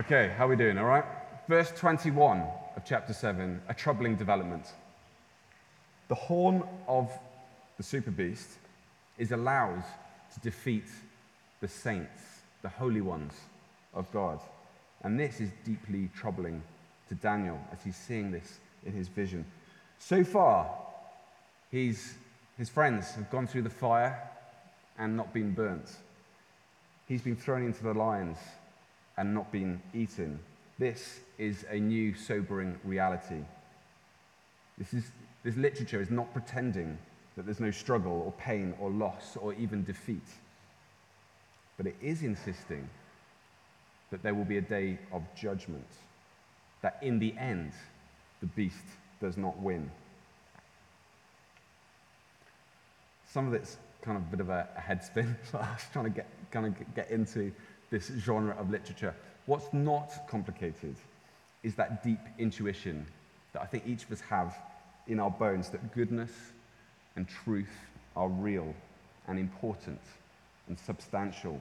Okay, 0.00 0.32
how 0.34 0.46
are 0.46 0.48
we 0.48 0.56
doing? 0.56 0.78
All 0.78 0.86
right? 0.86 1.04
Verse 1.46 1.70
21 1.72 2.42
of 2.74 2.84
chapter 2.86 3.12
7, 3.12 3.60
a 3.68 3.74
troubling 3.74 4.16
development. 4.16 4.64
The 6.08 6.14
horn 6.14 6.62
of 6.88 7.12
the 7.76 7.82
super 7.82 8.10
beast 8.10 8.48
is 9.18 9.32
allowed 9.32 9.84
to 10.32 10.40
defeat 10.40 10.86
the 11.60 11.68
saints, 11.68 12.40
the 12.62 12.70
holy 12.70 13.02
ones 13.02 13.34
of 13.92 14.10
God. 14.10 14.40
And 15.02 15.20
this 15.20 15.38
is 15.38 15.50
deeply 15.66 16.08
troubling 16.16 16.62
to 17.10 17.14
Daniel 17.14 17.60
as 17.70 17.82
he's 17.84 17.96
seeing 17.96 18.30
this 18.30 18.58
in 18.86 18.94
his 18.94 19.08
vision. 19.08 19.44
So 19.98 20.24
far, 20.24 20.66
he's, 21.70 22.14
his 22.56 22.70
friends 22.70 23.10
have 23.16 23.30
gone 23.30 23.46
through 23.46 23.62
the 23.62 23.68
fire 23.68 24.18
and 24.98 25.14
not 25.14 25.34
been 25.34 25.52
burnt. 25.52 25.90
He's 27.06 27.20
been 27.20 27.36
thrown 27.36 27.66
into 27.66 27.82
the 27.82 27.92
lions 27.92 28.38
and 29.16 29.34
not 29.34 29.50
been 29.52 29.80
eaten. 29.94 30.38
This 30.78 31.20
is 31.38 31.64
a 31.70 31.78
new, 31.78 32.14
sobering 32.14 32.78
reality. 32.84 33.42
This, 34.78 34.94
is, 34.94 35.10
this 35.44 35.56
literature 35.56 36.00
is 36.00 36.10
not 36.10 36.32
pretending 36.32 36.98
that 37.36 37.44
there's 37.44 37.60
no 37.60 37.70
struggle 37.70 38.22
or 38.24 38.32
pain 38.32 38.74
or 38.80 38.90
loss 38.90 39.36
or 39.36 39.54
even 39.54 39.84
defeat. 39.84 40.26
But 41.76 41.86
it 41.86 41.96
is 42.02 42.22
insisting 42.22 42.88
that 44.10 44.22
there 44.22 44.34
will 44.34 44.44
be 44.44 44.58
a 44.58 44.62
day 44.62 44.98
of 45.12 45.22
judgment, 45.34 45.86
that 46.82 46.98
in 47.02 47.18
the 47.18 47.34
end, 47.38 47.72
the 48.40 48.46
beast 48.46 48.84
does 49.20 49.36
not 49.36 49.58
win. 49.58 49.90
Some 53.26 53.46
of 53.46 53.54
it's 53.54 53.76
kind 54.02 54.16
of 54.16 54.24
a 54.24 54.26
bit 54.26 54.40
of 54.40 54.48
a, 54.48 54.68
a 54.76 54.80
head 54.80 55.04
spin, 55.04 55.36
so 55.50 55.58
I 55.58 55.72
was 55.72 55.84
trying 55.92 56.06
to 56.06 56.10
get, 56.10 56.26
kind 56.50 56.66
of 56.66 56.94
get 56.94 57.10
into 57.10 57.52
this 57.90 58.10
genre 58.18 58.56
of 58.58 58.70
literature. 58.70 59.14
What's 59.46 59.72
not 59.72 60.26
complicated 60.28 60.96
is 61.62 61.74
that 61.74 62.02
deep 62.02 62.20
intuition 62.38 63.06
that 63.52 63.62
I 63.62 63.66
think 63.66 63.84
each 63.86 64.04
of 64.04 64.12
us 64.12 64.20
have 64.22 64.56
in 65.06 65.18
our 65.18 65.30
bones 65.30 65.70
that 65.70 65.92
goodness 65.94 66.30
and 67.16 67.28
truth 67.28 67.72
are 68.16 68.28
real 68.28 68.74
and 69.26 69.38
important 69.38 70.00
and 70.68 70.78
substantial 70.78 71.60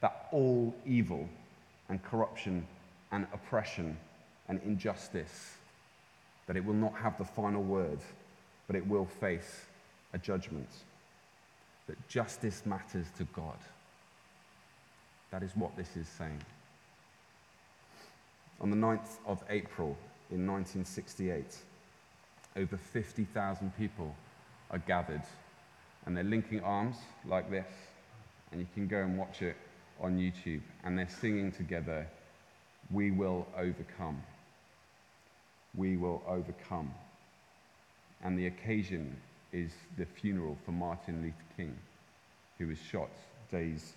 that 0.00 0.28
all 0.32 0.74
evil 0.86 1.28
and 1.88 2.02
corruption 2.02 2.66
and 3.10 3.26
oppression 3.32 3.96
and 4.48 4.60
injustice, 4.64 5.54
that 6.46 6.56
it 6.56 6.64
will 6.64 6.74
not 6.74 6.94
have 6.94 7.18
the 7.18 7.24
final 7.24 7.62
word, 7.62 7.98
but 8.66 8.76
it 8.76 8.86
will 8.86 9.06
face 9.06 9.66
a 10.12 10.18
judgment. 10.18 10.68
That 11.86 12.08
justice 12.08 12.62
matters 12.64 13.06
to 13.16 13.24
God. 13.24 13.58
That 15.30 15.42
is 15.42 15.50
what 15.54 15.76
this 15.76 15.96
is 15.96 16.08
saying. 16.08 16.40
On 18.60 18.70
the 18.70 18.76
9th 18.76 19.18
of 19.26 19.42
April 19.50 19.96
in 20.30 20.46
1968, 20.46 21.56
over 22.56 22.76
50,000 22.76 23.76
people 23.76 24.14
are 24.70 24.78
gathered 24.78 25.22
and 26.08 26.16
they're 26.16 26.24
linking 26.24 26.60
arms 26.60 26.96
like 27.26 27.50
this, 27.50 27.66
and 28.50 28.60
you 28.60 28.66
can 28.72 28.86
go 28.86 28.96
and 29.02 29.18
watch 29.18 29.42
it 29.42 29.56
on 30.00 30.16
YouTube, 30.16 30.62
and 30.82 30.98
they're 30.98 31.08
singing 31.20 31.52
together, 31.52 32.06
We 32.90 33.10
will 33.10 33.46
overcome. 33.54 34.22
We 35.76 35.98
will 35.98 36.22
overcome. 36.26 36.94
And 38.24 38.38
the 38.38 38.46
occasion 38.46 39.14
is 39.52 39.70
the 39.98 40.06
funeral 40.06 40.56
for 40.64 40.72
Martin 40.72 41.20
Luther 41.20 41.36
King, 41.58 41.76
who 42.56 42.68
was 42.68 42.78
shot 42.78 43.10
days 43.50 43.92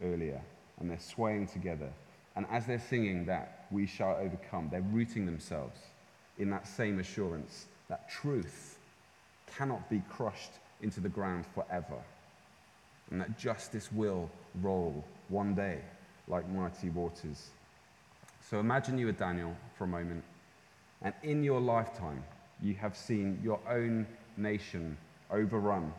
earlier. 0.00 0.40
And 0.78 0.90
they're 0.90 0.98
swaying 0.98 1.48
together. 1.48 1.90
And 2.34 2.46
as 2.50 2.66
they're 2.66 2.78
singing 2.78 3.24
that, 3.26 3.66
We 3.70 3.86
shall 3.86 4.16
overcome, 4.20 4.68
they're 4.70 4.80
rooting 4.80 5.26
themselves 5.26 5.78
in 6.38 6.50
that 6.50 6.66
same 6.66 7.00
assurance 7.00 7.66
that 7.88 8.08
truth 8.10 8.78
cannot 9.56 9.88
be 9.90 10.02
crushed 10.10 10.52
into 10.82 11.00
the 11.00 11.08
ground 11.08 11.44
forever, 11.54 11.98
and 13.10 13.20
that 13.20 13.38
justice 13.38 13.90
will 13.90 14.30
roll 14.62 15.04
one 15.28 15.54
day 15.54 15.80
like 16.28 16.48
mighty 16.50 16.90
waters. 16.90 17.48
So 18.48 18.60
imagine 18.60 18.98
you 18.98 19.08
are 19.08 19.12
Daniel 19.12 19.56
for 19.76 19.84
a 19.84 19.88
moment, 19.88 20.22
and 21.02 21.14
in 21.22 21.42
your 21.42 21.60
lifetime, 21.60 22.22
you 22.62 22.74
have 22.74 22.96
seen 22.96 23.40
your 23.42 23.60
own 23.68 24.06
nation 24.36 24.96
overrun 25.30 25.92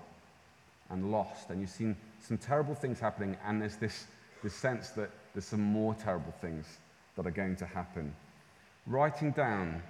and 0.89 1.11
lost, 1.11 1.49
and 1.49 1.59
you've 1.59 1.69
seen 1.69 1.95
some 2.21 2.37
terrible 2.37 2.75
things 2.75 2.99
happening, 2.99 3.35
and 3.45 3.61
there's 3.61 3.75
this, 3.75 4.07
this 4.43 4.53
sense 4.53 4.89
that 4.91 5.09
there's 5.33 5.45
some 5.45 5.61
more 5.61 5.93
terrible 5.95 6.33
things 6.41 6.65
that 7.15 7.25
are 7.25 7.31
going 7.31 7.55
to 7.57 7.65
happen. 7.65 8.13
Writing 8.85 9.31
down 9.31 9.81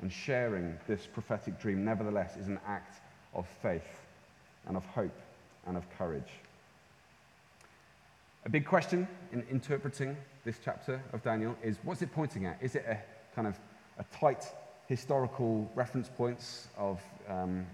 and 0.00 0.12
sharing 0.12 0.76
this 0.86 1.06
prophetic 1.06 1.60
dream, 1.60 1.84
nevertheless, 1.84 2.36
is 2.36 2.48
an 2.48 2.58
act 2.66 3.00
of 3.34 3.46
faith 3.62 4.06
and 4.66 4.76
of 4.76 4.84
hope 4.86 5.18
and 5.66 5.76
of 5.76 5.84
courage. 5.98 6.30
A 8.44 8.50
big 8.50 8.66
question 8.66 9.08
in 9.32 9.42
interpreting 9.50 10.16
this 10.44 10.58
chapter 10.62 11.02
of 11.12 11.22
Daniel 11.22 11.56
is 11.62 11.78
what's 11.82 12.02
it 12.02 12.12
pointing 12.12 12.44
at? 12.44 12.58
Is 12.62 12.74
it 12.74 12.84
a 12.86 12.98
kind 13.34 13.48
of 13.48 13.58
a 13.98 14.04
tight 14.14 14.44
historical 14.86 15.70
reference 15.74 16.10
points 16.10 16.68
of 16.76 17.00
um, 17.28 17.66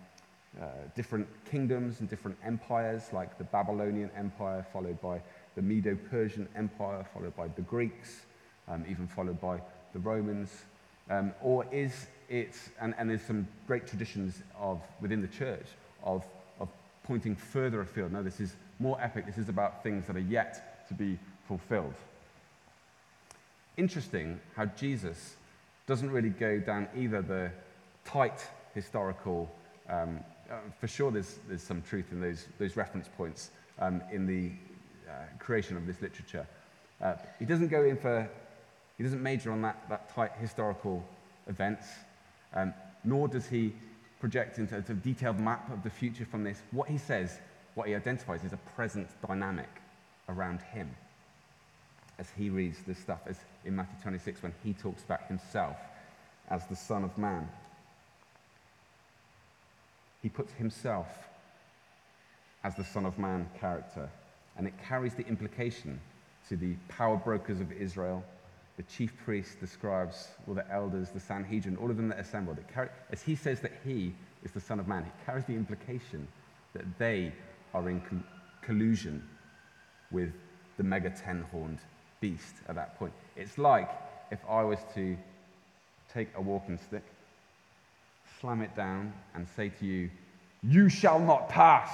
uh, 0.61 0.66
different 0.95 1.27
kingdoms 1.51 2.01
and 2.01 2.09
different 2.09 2.37
empires, 2.45 3.05
like 3.12 3.37
the 3.38 3.45
Babylonian 3.45 4.11
Empire, 4.16 4.64
followed 4.73 5.01
by 5.01 5.21
the 5.61 5.66
Medo 5.66 5.94
Persian 6.11 6.49
Empire, 6.57 7.05
followed 7.12 7.37
by 7.37 7.49
the 7.49 7.61
Greeks, 7.62 8.23
um, 8.66 8.83
even 8.88 9.07
followed 9.07 9.38
by 9.42 9.61
the 9.92 9.99
Romans? 9.99 10.51
Um, 11.11 11.33
or 11.42 11.66
is 11.70 12.07
it, 12.31 12.55
and, 12.81 12.94
and 12.96 13.11
there's 13.11 13.20
some 13.20 13.46
great 13.66 13.87
traditions 13.87 14.42
of, 14.59 14.81
within 15.03 15.20
the 15.20 15.29
church 15.29 15.66
of, 16.03 16.25
of 16.61 16.68
pointing 17.05 17.37
further 17.37 17.83
afield. 17.83 18.12
No, 18.12 18.23
this 18.23 18.40
is 18.40 18.55
more 18.79 18.99
epic. 19.03 19.27
This 19.27 19.37
is 19.37 19.51
about 19.51 19.83
things 19.83 20.07
that 20.07 20.16
are 20.16 20.20
yet 20.20 20.88
to 20.88 20.94
be 20.94 21.18
fulfilled. 21.46 21.94
Interesting 23.77 24.40
how 24.57 24.64
Jesus 24.64 25.37
doesn't 25.87 26.11
really 26.11 26.31
go 26.31 26.59
down 26.59 26.88
either 26.96 27.20
the 27.20 27.51
tight 28.07 28.46
historical, 28.75 29.51
um, 29.90 30.20
uh, 30.51 30.55
for 30.81 30.88
sure 30.88 31.11
there's, 31.11 31.38
there's 31.49 31.62
some 31.62 31.83
truth 31.83 32.07
in 32.12 32.20
those, 32.20 32.46
those 32.59 32.77
reference 32.77 33.09
points 33.14 33.51
um, 33.79 34.01
in 34.11 34.27
the 34.27 34.53
creation 35.38 35.77
of 35.77 35.87
this 35.87 36.01
literature. 36.01 36.46
Uh, 37.01 37.14
he 37.38 37.44
doesn't 37.44 37.68
go 37.68 37.85
in 37.85 37.96
for, 37.96 38.29
he 38.99 39.05
doesn't 39.05 39.23
major 39.23 39.53
on 39.53 39.62
that, 39.62 39.88
that 39.88 40.14
tight 40.14 40.33
historical 40.40 41.05
events, 41.46 41.87
um, 42.55 42.75
nor 43.05 43.29
does 43.29 43.46
he 43.46 43.73
project 44.20 44.59
into 44.59 44.77
a 44.77 44.81
detailed 44.81 45.40
map 45.40 45.73
of 45.73 45.83
the 45.83 45.90
future 45.90 46.27
from 46.27 46.44
this. 46.44 46.62
What 46.70 46.88
he 46.88 46.99
says 46.99 47.40
what 47.75 47.88
he 47.88 47.94
identifies 47.94 48.44
is 48.44 48.53
a 48.53 48.59
present 48.59 49.09
dynamic 49.27 49.70
around 50.29 50.61
him 50.61 50.94
as 52.18 52.29
he 52.37 52.51
reads 52.51 52.83
this 52.87 52.99
stuff, 52.99 53.20
as 53.27 53.38
in 53.64 53.75
Matthew 53.75 53.96
26, 54.03 54.42
when 54.42 54.53
he 54.62 54.75
talks 54.75 55.03
about 55.05 55.27
himself 55.27 55.77
as 56.51 56.66
the 56.66 56.77
Son 56.77 57.05
of 57.05 57.16
Man. 57.16 57.49
He 60.20 60.29
puts 60.29 60.53
himself 60.53 61.09
as 62.62 62.75
the 62.75 62.85
Son 62.85 63.07
of 63.07 63.18
Man 63.18 63.49
character, 63.59 64.11
and 64.61 64.68
it 64.68 64.75
carries 64.87 65.14
the 65.14 65.27
implication 65.27 65.99
to 66.46 66.55
the 66.55 66.75
power 66.88 67.16
brokers 67.16 67.61
of 67.61 67.73
Israel, 67.73 68.23
the 68.77 68.83
chief 68.83 69.11
priests, 69.25 69.57
the 69.59 69.66
scribes, 69.66 70.29
all 70.46 70.53
the 70.53 70.70
elders, 70.70 71.09
the 71.09 71.18
Sanhedrin, 71.18 71.79
all 71.79 71.90
of 71.90 71.96
them 71.96 72.09
that 72.09 72.18
assembled. 72.18 72.59
It 72.59 72.68
carry, 72.68 72.90
as 73.11 73.23
he 73.23 73.35
says 73.35 73.61
that 73.61 73.73
he 73.87 74.14
is 74.44 74.51
the 74.51 74.61
Son 74.61 74.79
of 74.79 74.87
Man, 74.87 75.05
it 75.05 75.12
carries 75.25 75.46
the 75.46 75.55
implication 75.55 76.29
that 76.75 76.85
they 76.99 77.33
are 77.73 77.88
in 77.88 78.03
collusion 78.61 79.27
with 80.11 80.31
the 80.77 80.83
mega 80.83 81.09
ten 81.09 81.40
horned 81.51 81.79
beast 82.20 82.57
at 82.68 82.75
that 82.75 82.99
point. 82.99 83.14
It's 83.37 83.57
like 83.57 83.90
if 84.31 84.40
I 84.46 84.62
was 84.62 84.81
to 84.94 85.16
take 86.12 86.29
a 86.35 86.40
walking 86.42 86.77
stick, 86.77 87.05
slam 88.42 88.61
it 88.61 88.77
down, 88.77 89.14
and 89.35 89.49
say 89.57 89.70
to 89.81 89.87
you, 89.87 90.11
You 90.62 90.90
shall 90.90 91.18
not 91.18 91.49
pass. 91.49 91.90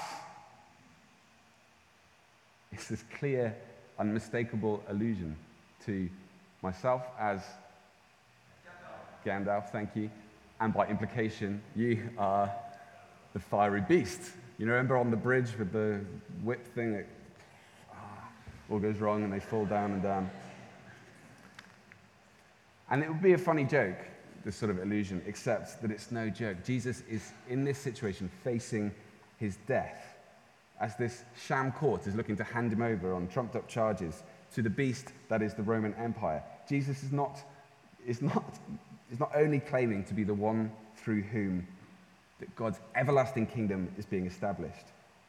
It's 2.72 2.88
this 2.88 3.04
clear, 3.18 3.54
unmistakable 3.98 4.82
allusion 4.88 5.36
to 5.86 6.08
myself 6.62 7.02
as 7.18 7.42
Gandalf, 9.24 9.70
thank 9.70 9.96
you, 9.96 10.10
and 10.60 10.72
by 10.72 10.86
implication, 10.86 11.60
you 11.74 12.08
are 12.16 12.50
the 13.32 13.40
fiery 13.40 13.80
beast. 13.80 14.32
You 14.56 14.66
know, 14.66 14.72
remember 14.72 14.96
on 14.96 15.10
the 15.10 15.16
bridge 15.16 15.50
with 15.58 15.72
the 15.72 16.00
whip 16.42 16.66
thing 16.74 16.92
that 16.94 17.06
ah, 17.92 18.28
all 18.70 18.78
goes 18.78 18.98
wrong 18.98 19.24
and 19.24 19.32
they 19.32 19.40
fall 19.40 19.66
down 19.66 19.92
and 19.92 20.02
down? 20.02 20.30
And 22.88 23.02
it 23.02 23.08
would 23.08 23.22
be 23.22 23.32
a 23.32 23.38
funny 23.38 23.64
joke, 23.64 23.98
this 24.44 24.56
sort 24.56 24.70
of 24.70 24.78
illusion, 24.78 25.20
except 25.26 25.82
that 25.82 25.90
it's 25.90 26.12
no 26.12 26.30
joke. 26.30 26.64
Jesus 26.64 27.02
is 27.10 27.32
in 27.48 27.64
this 27.64 27.78
situation 27.78 28.30
facing 28.44 28.94
his 29.38 29.56
death 29.66 30.15
as 30.80 30.96
this 30.96 31.24
sham 31.46 31.72
court 31.72 32.06
is 32.06 32.14
looking 32.14 32.36
to 32.36 32.44
hand 32.44 32.72
him 32.72 32.82
over 32.82 33.14
on 33.14 33.28
trumped 33.28 33.56
up 33.56 33.68
charges 33.68 34.22
to 34.54 34.62
the 34.62 34.70
beast 34.70 35.12
that 35.28 35.42
is 35.42 35.54
the 35.54 35.62
Roman 35.62 35.94
Empire. 35.94 36.42
Jesus 36.68 37.02
is 37.02 37.12
not, 37.12 37.42
is 38.06 38.22
not, 38.22 38.58
is 39.10 39.20
not 39.20 39.32
only 39.34 39.60
claiming 39.60 40.04
to 40.04 40.14
be 40.14 40.24
the 40.24 40.34
one 40.34 40.70
through 40.96 41.22
whom 41.22 41.66
that 42.38 42.54
God's 42.56 42.80
everlasting 42.94 43.46
kingdom 43.46 43.88
is 43.96 44.04
being 44.04 44.26
established. 44.26 44.86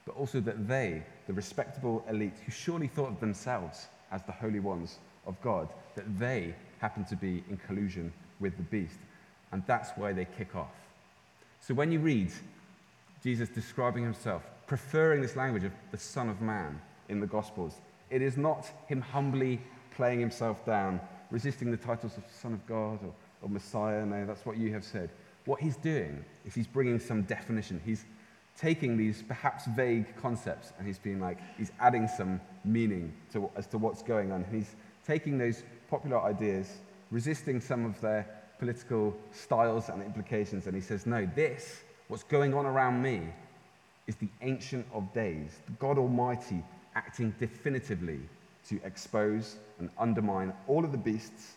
but 0.08 0.16
also 0.16 0.40
that 0.40 0.70
they, 0.70 1.04
the 1.28 1.34
respectable 1.34 2.04
elite 2.10 2.38
who 2.46 2.52
surely 2.52 2.88
thought 2.88 3.10
of 3.10 3.20
themselves 3.20 3.88
as 4.10 4.24
the 4.24 4.32
holy 4.32 4.62
ones 4.62 5.00
of 5.28 5.40
God, 5.42 5.68
that 5.96 6.18
they 6.18 6.56
happen 6.80 7.04
to 7.06 7.16
be 7.18 7.44
in 7.50 7.58
collusion 7.58 8.14
with 8.40 8.56
the 8.56 8.64
beast. 8.64 9.00
And 9.52 9.62
that's 9.68 9.92
why 9.98 10.14
they 10.14 10.24
kick 10.24 10.56
off. 10.56 10.72
So 11.60 11.74
when 11.74 11.92
you 11.92 12.00
read 12.00 12.32
Jesus 13.22 13.50
describing 13.50 14.04
himself, 14.04 14.44
preferring 14.68 15.22
this 15.22 15.36
language 15.36 15.64
of 15.64 15.72
the 15.92 15.98
Son 15.98 16.30
of 16.30 16.42
Man 16.42 16.80
in 17.10 17.20
the 17.20 17.28
Gospels, 17.28 17.82
it 18.10 18.22
is 18.22 18.38
not 18.38 18.70
him 18.88 19.02
humbly 19.02 19.60
playing 19.92 20.20
himself 20.20 20.66
down, 20.66 21.00
resisting 21.32 21.72
the 21.72 21.78
titles 21.78 22.18
of 22.18 22.24
Son 22.32 22.54
of 22.54 22.66
God 22.68 23.00
or, 23.04 23.14
or 23.42 23.50
Messiah. 23.50 24.06
No, 24.06 24.26
that's 24.26 24.46
what 24.46 24.58
you 24.58 24.72
have 24.74 24.84
said. 24.84 25.10
What 25.46 25.62
he's 25.62 25.78
doing 25.78 26.24
is 26.46 26.54
he's 26.54 26.68
bringing 26.68 27.00
some 27.00 27.24
definition. 27.24 27.82
He's 27.84 28.06
taking 28.58 28.98
these 28.98 29.24
perhaps 29.24 29.66
vague 29.68 30.16
concepts 30.18 30.74
and 30.78 30.86
he's 30.86 31.00
being 31.00 31.20
like, 31.20 31.38
he's 31.58 31.72
adding 31.80 32.08
some 32.08 32.42
meaning 32.66 33.14
to, 33.32 33.50
as 33.56 33.68
to 33.68 33.78
what's 33.78 34.04
going 34.04 34.32
on. 34.32 34.46
He's 34.52 34.76
taking 35.06 35.38
those 35.38 35.64
popular 35.90 36.22
ideas, 36.22 36.78
resisting 37.12 37.62
some 37.62 37.86
of 37.86 38.00
their 38.02 38.28
political 38.60 39.16
styles 39.32 39.90
and 39.90 40.02
implications, 40.02 40.66
and 40.66 40.76
he 40.76 40.82
says, 40.82 41.06
No, 41.06 41.30
this, 41.36 41.84
what's 42.08 42.24
going 42.24 42.54
on 42.54 42.66
around 42.66 43.02
me, 43.02 43.22
is 44.08 44.16
the 44.16 44.30
Ancient 44.42 44.86
of 44.94 45.14
Days, 45.14 45.60
God 45.80 45.98
Almighty 45.98 46.64
acting 46.96 47.36
definitively 47.40 48.20
to 48.70 48.80
expose 48.84 49.58
and 49.80 49.90
undermine 50.00 50.54
all 50.68 50.84
of 50.84 50.92
the 50.92 50.98
beasts 50.98 51.54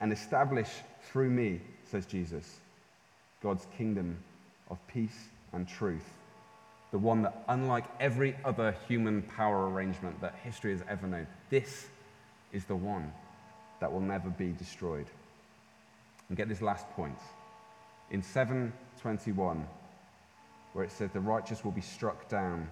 and 0.00 0.12
establish 0.12 0.68
through 1.02 1.30
me, 1.30 1.60
says 1.84 2.06
Jesus, 2.06 2.58
God's 3.42 3.66
kingdom 3.76 4.16
of 4.70 4.78
peace 4.88 5.28
and 5.52 5.68
truth. 5.68 6.04
The 6.90 6.98
one 6.98 7.22
that, 7.22 7.44
unlike 7.48 7.84
every 8.00 8.36
other 8.44 8.74
human 8.88 9.22
power 9.22 9.70
arrangement 9.70 10.20
that 10.20 10.34
history 10.42 10.72
has 10.72 10.82
ever 10.88 11.06
known, 11.06 11.26
this 11.50 11.86
is 12.52 12.64
the 12.64 12.76
one 12.76 13.12
that 13.80 13.90
will 13.90 14.00
never 14.00 14.28
be 14.30 14.52
destroyed. 14.52 15.06
And 16.28 16.36
get 16.36 16.48
this 16.48 16.62
last 16.62 16.88
point. 16.90 17.18
In 18.10 18.22
721, 18.22 19.66
where 20.72 20.84
it 20.84 20.92
says 20.92 21.10
the 21.12 21.20
righteous 21.20 21.64
will 21.64 21.72
be 21.72 21.80
struck 21.80 22.28
down, 22.28 22.68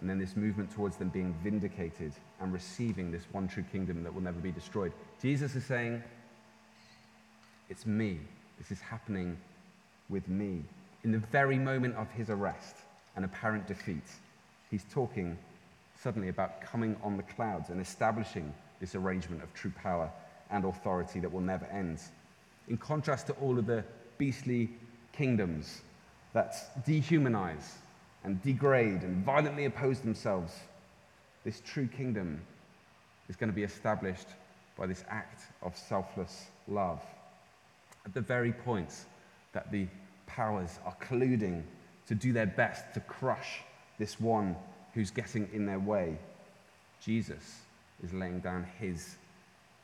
and 0.00 0.10
then 0.10 0.18
this 0.18 0.36
movement 0.36 0.70
towards 0.72 0.96
them 0.96 1.08
being 1.08 1.34
vindicated 1.42 2.12
and 2.40 2.52
receiving 2.52 3.10
this 3.12 3.22
one 3.32 3.46
true 3.46 3.64
kingdom 3.70 4.02
that 4.02 4.12
will 4.12 4.22
never 4.22 4.40
be 4.40 4.50
destroyed. 4.50 4.92
Jesus 5.20 5.54
is 5.54 5.64
saying, 5.64 6.02
It's 7.68 7.86
me. 7.86 8.18
This 8.58 8.70
is 8.70 8.80
happening 8.80 9.36
with 10.08 10.28
me. 10.28 10.62
In 11.04 11.12
the 11.12 11.18
very 11.18 11.58
moment 11.58 11.96
of 11.96 12.10
his 12.10 12.30
arrest 12.30 12.76
and 13.16 13.24
apparent 13.24 13.66
defeat, 13.66 14.04
he's 14.70 14.84
talking 14.92 15.38
suddenly 16.00 16.28
about 16.28 16.60
coming 16.60 16.96
on 17.02 17.16
the 17.16 17.22
clouds 17.22 17.70
and 17.70 17.80
establishing 17.80 18.52
this 18.80 18.94
arrangement 18.94 19.42
of 19.42 19.52
true 19.54 19.72
power 19.82 20.10
and 20.50 20.64
authority 20.64 21.20
that 21.20 21.32
will 21.32 21.40
never 21.40 21.64
end. 21.66 22.00
In 22.68 22.76
contrast 22.76 23.28
to 23.28 23.32
all 23.34 23.58
of 23.58 23.66
the 23.66 23.84
beastly 24.18 24.70
kingdoms 25.12 25.82
that 26.32 26.84
dehumanize 26.86 27.76
and 28.24 28.42
degrade 28.42 29.02
and 29.02 29.24
violently 29.24 29.64
oppose 29.64 30.00
themselves, 30.00 30.52
this 31.44 31.60
true 31.64 31.86
kingdom 31.86 32.40
is 33.28 33.36
going 33.36 33.50
to 33.50 33.56
be 33.56 33.64
established 33.64 34.28
by 34.76 34.86
this 34.86 35.04
act 35.08 35.44
of 35.62 35.76
selfless 35.76 36.46
love. 36.68 37.00
At 38.06 38.14
the 38.14 38.20
very 38.20 38.52
point 38.52 39.06
that 39.52 39.70
the 39.70 39.86
powers 40.26 40.78
are 40.84 40.96
colluding 41.00 41.62
to 42.06 42.14
do 42.14 42.32
their 42.32 42.46
best 42.46 42.94
to 42.94 43.00
crush 43.00 43.60
this 43.98 44.18
one 44.18 44.56
who's 44.94 45.10
getting 45.10 45.48
in 45.52 45.66
their 45.66 45.78
way, 45.78 46.18
Jesus 47.00 47.60
is 48.02 48.12
laying 48.12 48.40
down 48.40 48.66
his 48.78 49.16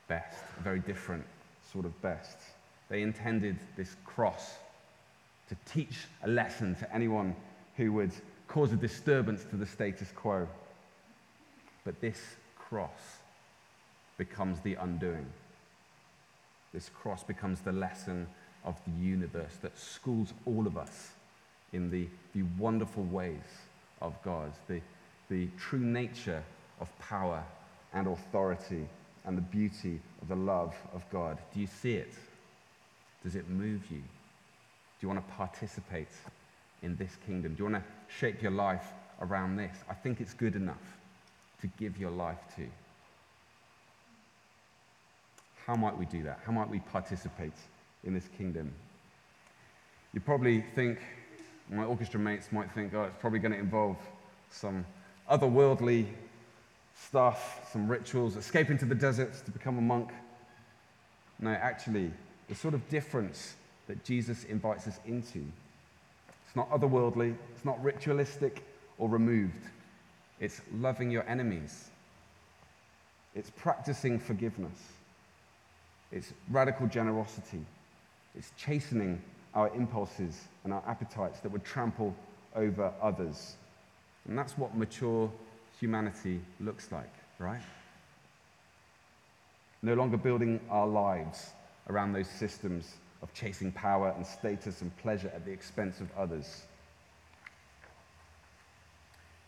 best, 0.09 0.39
a 0.59 0.63
very 0.63 0.81
different 0.81 1.25
sort 1.73 1.85
of 1.85 2.01
best. 2.01 2.39
They 2.89 3.03
intended 3.03 3.59
this 3.77 3.97
cross 4.05 4.55
to 5.49 5.57
teach 5.73 6.07
a 6.23 6.29
lesson 6.29 6.75
to 6.77 6.95
anyone 6.95 7.35
who 7.77 7.93
would 7.93 8.13
cause 8.49 8.73
a 8.73 8.77
disturbance 8.77 9.45
to 9.51 9.57
the 9.57 9.67
status 9.67 10.13
quo. 10.15 10.47
But 11.85 12.01
this 12.01 12.21
cross 12.57 13.19
becomes 14.17 14.61
the 14.61 14.75
undoing. 14.75 15.27
This 16.73 16.89
cross 16.89 17.23
becomes 17.23 17.61
the 17.61 17.73
lesson 17.73 18.27
of 18.65 18.77
the 18.85 19.05
universe 19.05 19.57
that 19.63 19.79
schools 19.79 20.35
all 20.45 20.67
of 20.67 20.77
us 20.77 21.13
in 21.73 21.91
the, 21.91 22.09
the 22.35 22.43
wonderful 22.59 23.05
ways 23.05 23.41
of 24.03 24.21
God, 24.23 24.53
the, 24.69 24.81
the 25.31 25.49
true 25.59 25.79
nature 25.79 26.43
of 26.81 26.97
power 26.99 27.43
and 27.95 28.07
authority 28.07 28.87
and 29.25 29.37
the 29.37 29.43
beauty 29.43 30.01
of 30.23 30.29
the 30.29 30.37
love 30.37 30.75
of 30.95 31.05
God. 31.11 31.39
Do 31.55 31.61
you 31.61 31.67
see 31.67 31.95
it? 31.95 32.13
Does 33.23 33.35
it 33.35 33.49
move 33.49 33.83
you? 33.91 34.03
Do 35.01 35.07
you 35.07 35.09
want 35.09 35.27
to 35.27 35.35
participate 35.35 36.09
in 36.83 36.97
this 36.97 37.17
kingdom? 37.27 37.55
Do 37.55 37.65
you 37.65 37.71
want 37.71 37.85
to 37.85 38.15
shape 38.15 38.43
your 38.43 38.51
life 38.51 38.87
around 39.21 39.57
this? 39.57 39.77
I 39.89 39.95
think 39.95 40.21
it's 40.21 40.35
good 40.35 40.57
enough 40.57 40.77
to 41.61 41.69
give 41.79 41.99
your 41.99 42.11
life 42.11 42.39
to. 42.57 42.67
How 45.67 45.75
might 45.75 45.97
we 45.97 46.07
do 46.07 46.23
that? 46.23 46.41
How 46.45 46.53
might 46.53 46.69
we 46.69 46.81
participate 46.81 47.53
in 48.03 48.15
this 48.15 48.29
kingdom? 48.37 48.73
You 50.15 50.21
probably 50.21 50.65
think, 50.75 50.99
my 51.71 51.85
orchestra 51.85 52.19
mates 52.19 52.51
might 52.51 52.73
think, 52.73 52.95
oh, 52.95 53.05
it's 53.05 53.21
probably 53.21 53.39
going 53.39 53.53
to 53.53 53.59
involve 53.59 53.99
some 54.51 54.87
otherworldly 55.31 56.07
stuff, 56.97 57.69
some 57.71 57.87
rituals, 57.87 58.37
escape 58.37 58.71
into 58.71 58.85
the 58.85 58.95
deserts 58.95 59.43
to 59.43 59.51
become 59.51 59.79
a 59.79 59.83
monk. 59.83 60.11
No, 61.39 61.51
actually, 61.51 62.11
the 62.49 62.55
sort 62.55 62.75
of 62.75 62.89
difference 62.89 63.55
that 63.89 64.05
Jesus 64.05 64.45
invites 64.45 64.87
us 64.87 65.01
into. 65.07 65.45
It's 66.47 66.55
not 66.55 66.71
otherworldly, 66.71 67.35
it's 67.55 67.65
not 67.65 67.83
ritualistic 67.83 68.63
or 68.99 69.09
removed. 69.09 69.65
It's 70.41 70.61
loving 70.77 71.11
your 71.11 71.29
enemies. 71.29 71.91
It's 73.35 73.51
practicing 73.51 74.19
forgiveness. 74.19 74.79
It's 76.13 76.33
radical 76.51 76.87
generosity. 76.87 77.65
It's 78.37 78.53
chastening 78.57 79.21
our 79.55 79.75
impulses 79.75 80.45
and 80.65 80.73
our 80.73 80.83
appetites 80.87 81.41
that 81.41 81.51
would 81.51 81.65
trample 81.65 82.15
over 82.55 82.93
others. 83.03 83.57
And 84.27 84.39
that's 84.39 84.57
what 84.57 84.77
mature 84.77 85.31
humanity 85.81 86.41
looks 86.61 86.93
like, 86.93 87.13
right? 87.39 87.61
No 89.83 89.95
longer 89.95 90.17
building 90.17 90.61
our 90.71 90.87
lives 90.87 91.51
around 91.89 92.13
those 92.13 92.29
systems 92.29 92.95
of 93.23 93.33
chasing 93.35 93.73
power 93.73 94.13
and 94.17 94.27
status 94.27 94.83
and 94.83 94.97
pleasure 94.99 95.31
at 95.35 95.45
the 95.45 95.51
expense 95.51 96.01
of 96.01 96.09
others. 96.17 96.63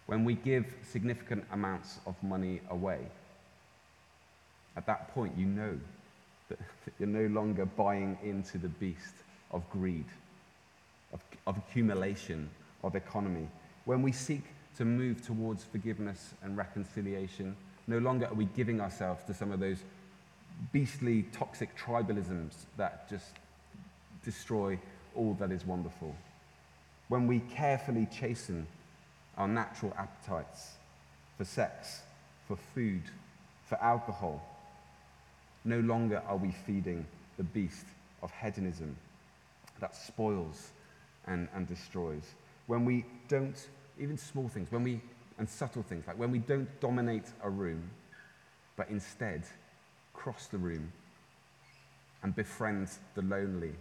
When 0.06 0.24
we 0.24 0.35
give 0.35 0.74
significant 0.83 1.44
amounts 1.52 1.98
of 2.06 2.20
money 2.22 2.61
away, 2.70 2.98
at 4.76 4.87
that 4.87 5.14
point 5.14 5.37
you 5.37 5.46
know 5.46 5.78
that, 6.48 6.59
you're 6.98 7.09
no 7.09 7.26
longer 7.26 7.64
buying 7.64 8.18
into 8.22 8.59
the 8.59 8.68
beast 8.68 9.14
of 9.52 9.68
greed, 9.70 10.06
of, 11.12 11.20
of 11.46 11.56
accumulation, 11.59 12.50
of 12.83 12.96
economy. 12.96 13.48
When 13.85 14.02
we 14.02 14.12
seek 14.12 14.42
to 14.78 14.85
move 14.85 15.24
towards 15.24 15.64
forgiveness 15.64 16.35
and 16.42 16.56
reconciliation, 16.56 17.56
no 17.87 17.98
longer 17.98 18.26
are 18.26 18.35
we 18.35 18.46
giving 18.56 18.80
ourselves 18.80 19.24
to 19.24 19.35
some 19.35 19.52
of 19.52 19.61
those 19.61 19.78
beastly, 20.72 21.24
toxic 21.33 21.76
tribalisms 21.76 22.52
that 22.76 23.09
just 23.09 23.39
destroy 24.24 24.78
all 25.14 25.35
that 25.35 25.50
is 25.50 25.64
wonderful. 25.64 26.14
When 27.09 27.26
we 27.26 27.40
carefully 27.40 28.06
chasten 28.06 28.66
our 29.37 29.48
natural 29.48 29.92
appetites 29.98 30.72
for 31.37 31.44
sex, 31.44 32.00
for 32.46 32.56
food, 32.74 33.02
for 33.68 33.76
alcohol, 33.83 34.42
no 35.64 35.80
longer 35.80 36.22
are 36.26 36.37
we 36.37 36.52
feeding 36.66 37.06
the 37.37 37.42
beast 37.42 37.87
of 38.22 38.30
hedonism 38.40 38.96
that 39.80 39.96
spoils 39.96 40.70
and, 41.26 41.48
and 41.54 41.68
destroys. 41.68 42.35
When 42.66 42.85
we 42.85 43.04
don't, 43.28 43.56
even 43.98 44.16
small 44.18 44.48
things, 44.48 44.70
when 44.70 44.85
we, 44.85 45.00
and 45.38 45.48
subtle 45.48 45.83
things, 45.83 46.06
like 46.06 46.18
when 46.18 46.30
we 46.30 46.38
don't 46.38 46.68
dominate 46.80 47.26
a 47.42 47.50
room, 47.50 47.90
but 48.76 48.88
instead 48.88 49.42
cross 50.12 50.46
the 50.46 50.59
room 50.59 50.92
and 52.22 52.35
befriend 52.35 52.88
the 53.14 53.22
lonely 53.22 53.72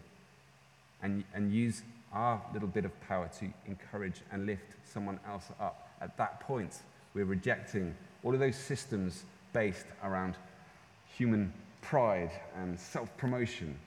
and, 1.01 1.23
and 1.33 1.53
use 1.53 1.83
our 2.13 2.41
little 2.53 2.67
bit 2.67 2.85
of 2.85 2.99
power 3.01 3.29
to 3.39 3.51
encourage 3.67 4.21
and 4.31 4.45
lift 4.45 4.75
someone 4.83 5.19
else 5.27 5.45
up. 5.59 5.89
At 6.01 6.17
that 6.17 6.39
point, 6.41 6.77
we're 7.13 7.25
rejecting 7.25 7.95
all 8.23 8.33
of 8.33 8.39
those 8.39 8.55
systems 8.55 9.23
based 9.53 9.85
around 10.03 10.35
human 11.17 11.53
pride 11.81 12.31
and 12.57 12.79
self 12.79 13.15
promotion. 13.17 13.77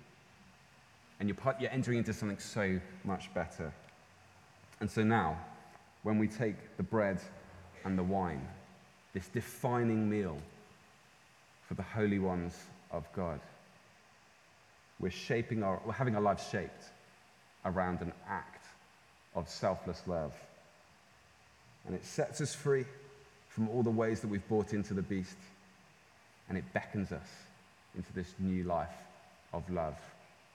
And 1.21 1.29
you're, 1.29 1.37
part, 1.37 1.61
you're 1.61 1.71
entering 1.71 1.99
into 1.99 2.13
something 2.13 2.39
so 2.39 2.81
much 3.05 3.33
better. 3.35 3.73
And 4.81 4.91
so 4.91 5.03
now, 5.03 5.39
when 6.03 6.19
we 6.19 6.27
take 6.27 6.77
the 6.77 6.83
bread 6.83 7.21
and 7.85 7.97
the 7.97 8.03
wine, 8.03 8.47
this 9.13 9.29
defining 9.29 10.09
meal 10.09 10.39
for 11.69 11.75
the 11.75 11.83
holy 11.83 12.19
ones 12.19 12.57
of 12.91 13.07
God. 13.13 13.41
We're 14.99 15.11
shaping 15.11 15.63
our, 15.63 15.81
we're 15.87 15.93
having 15.93 16.17
our 16.17 16.23
lives 16.23 16.49
shaped 16.51 16.85
around 17.65 18.01
an 18.01 18.13
act 18.29 18.67
of 19.35 19.49
selfless 19.49 20.03
love. 20.07 20.33
And 21.87 21.95
it 21.95 22.05
sets 22.05 22.41
us 22.41 22.55
free 22.55 22.85
from 23.49 23.69
all 23.69 23.83
the 23.83 23.91
ways 23.91 24.21
that 24.21 24.29
we've 24.29 24.47
bought 24.49 24.73
into 24.73 24.95
the 24.95 25.03
beast. 25.03 25.37
And 26.49 26.59
it 26.59 26.65
beckons 26.73 27.13
us 27.13 27.29
into 27.97 28.13
this 28.13 28.35
new 28.39 28.65
life 28.65 28.89
of 29.53 29.69
love, 29.71 29.97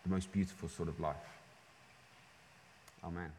the 0.03 0.09
most 0.09 0.31
beautiful 0.31 0.69
sort 0.69 0.89
of 0.89 0.99
life. 0.99 1.15
Amen. 3.03 3.31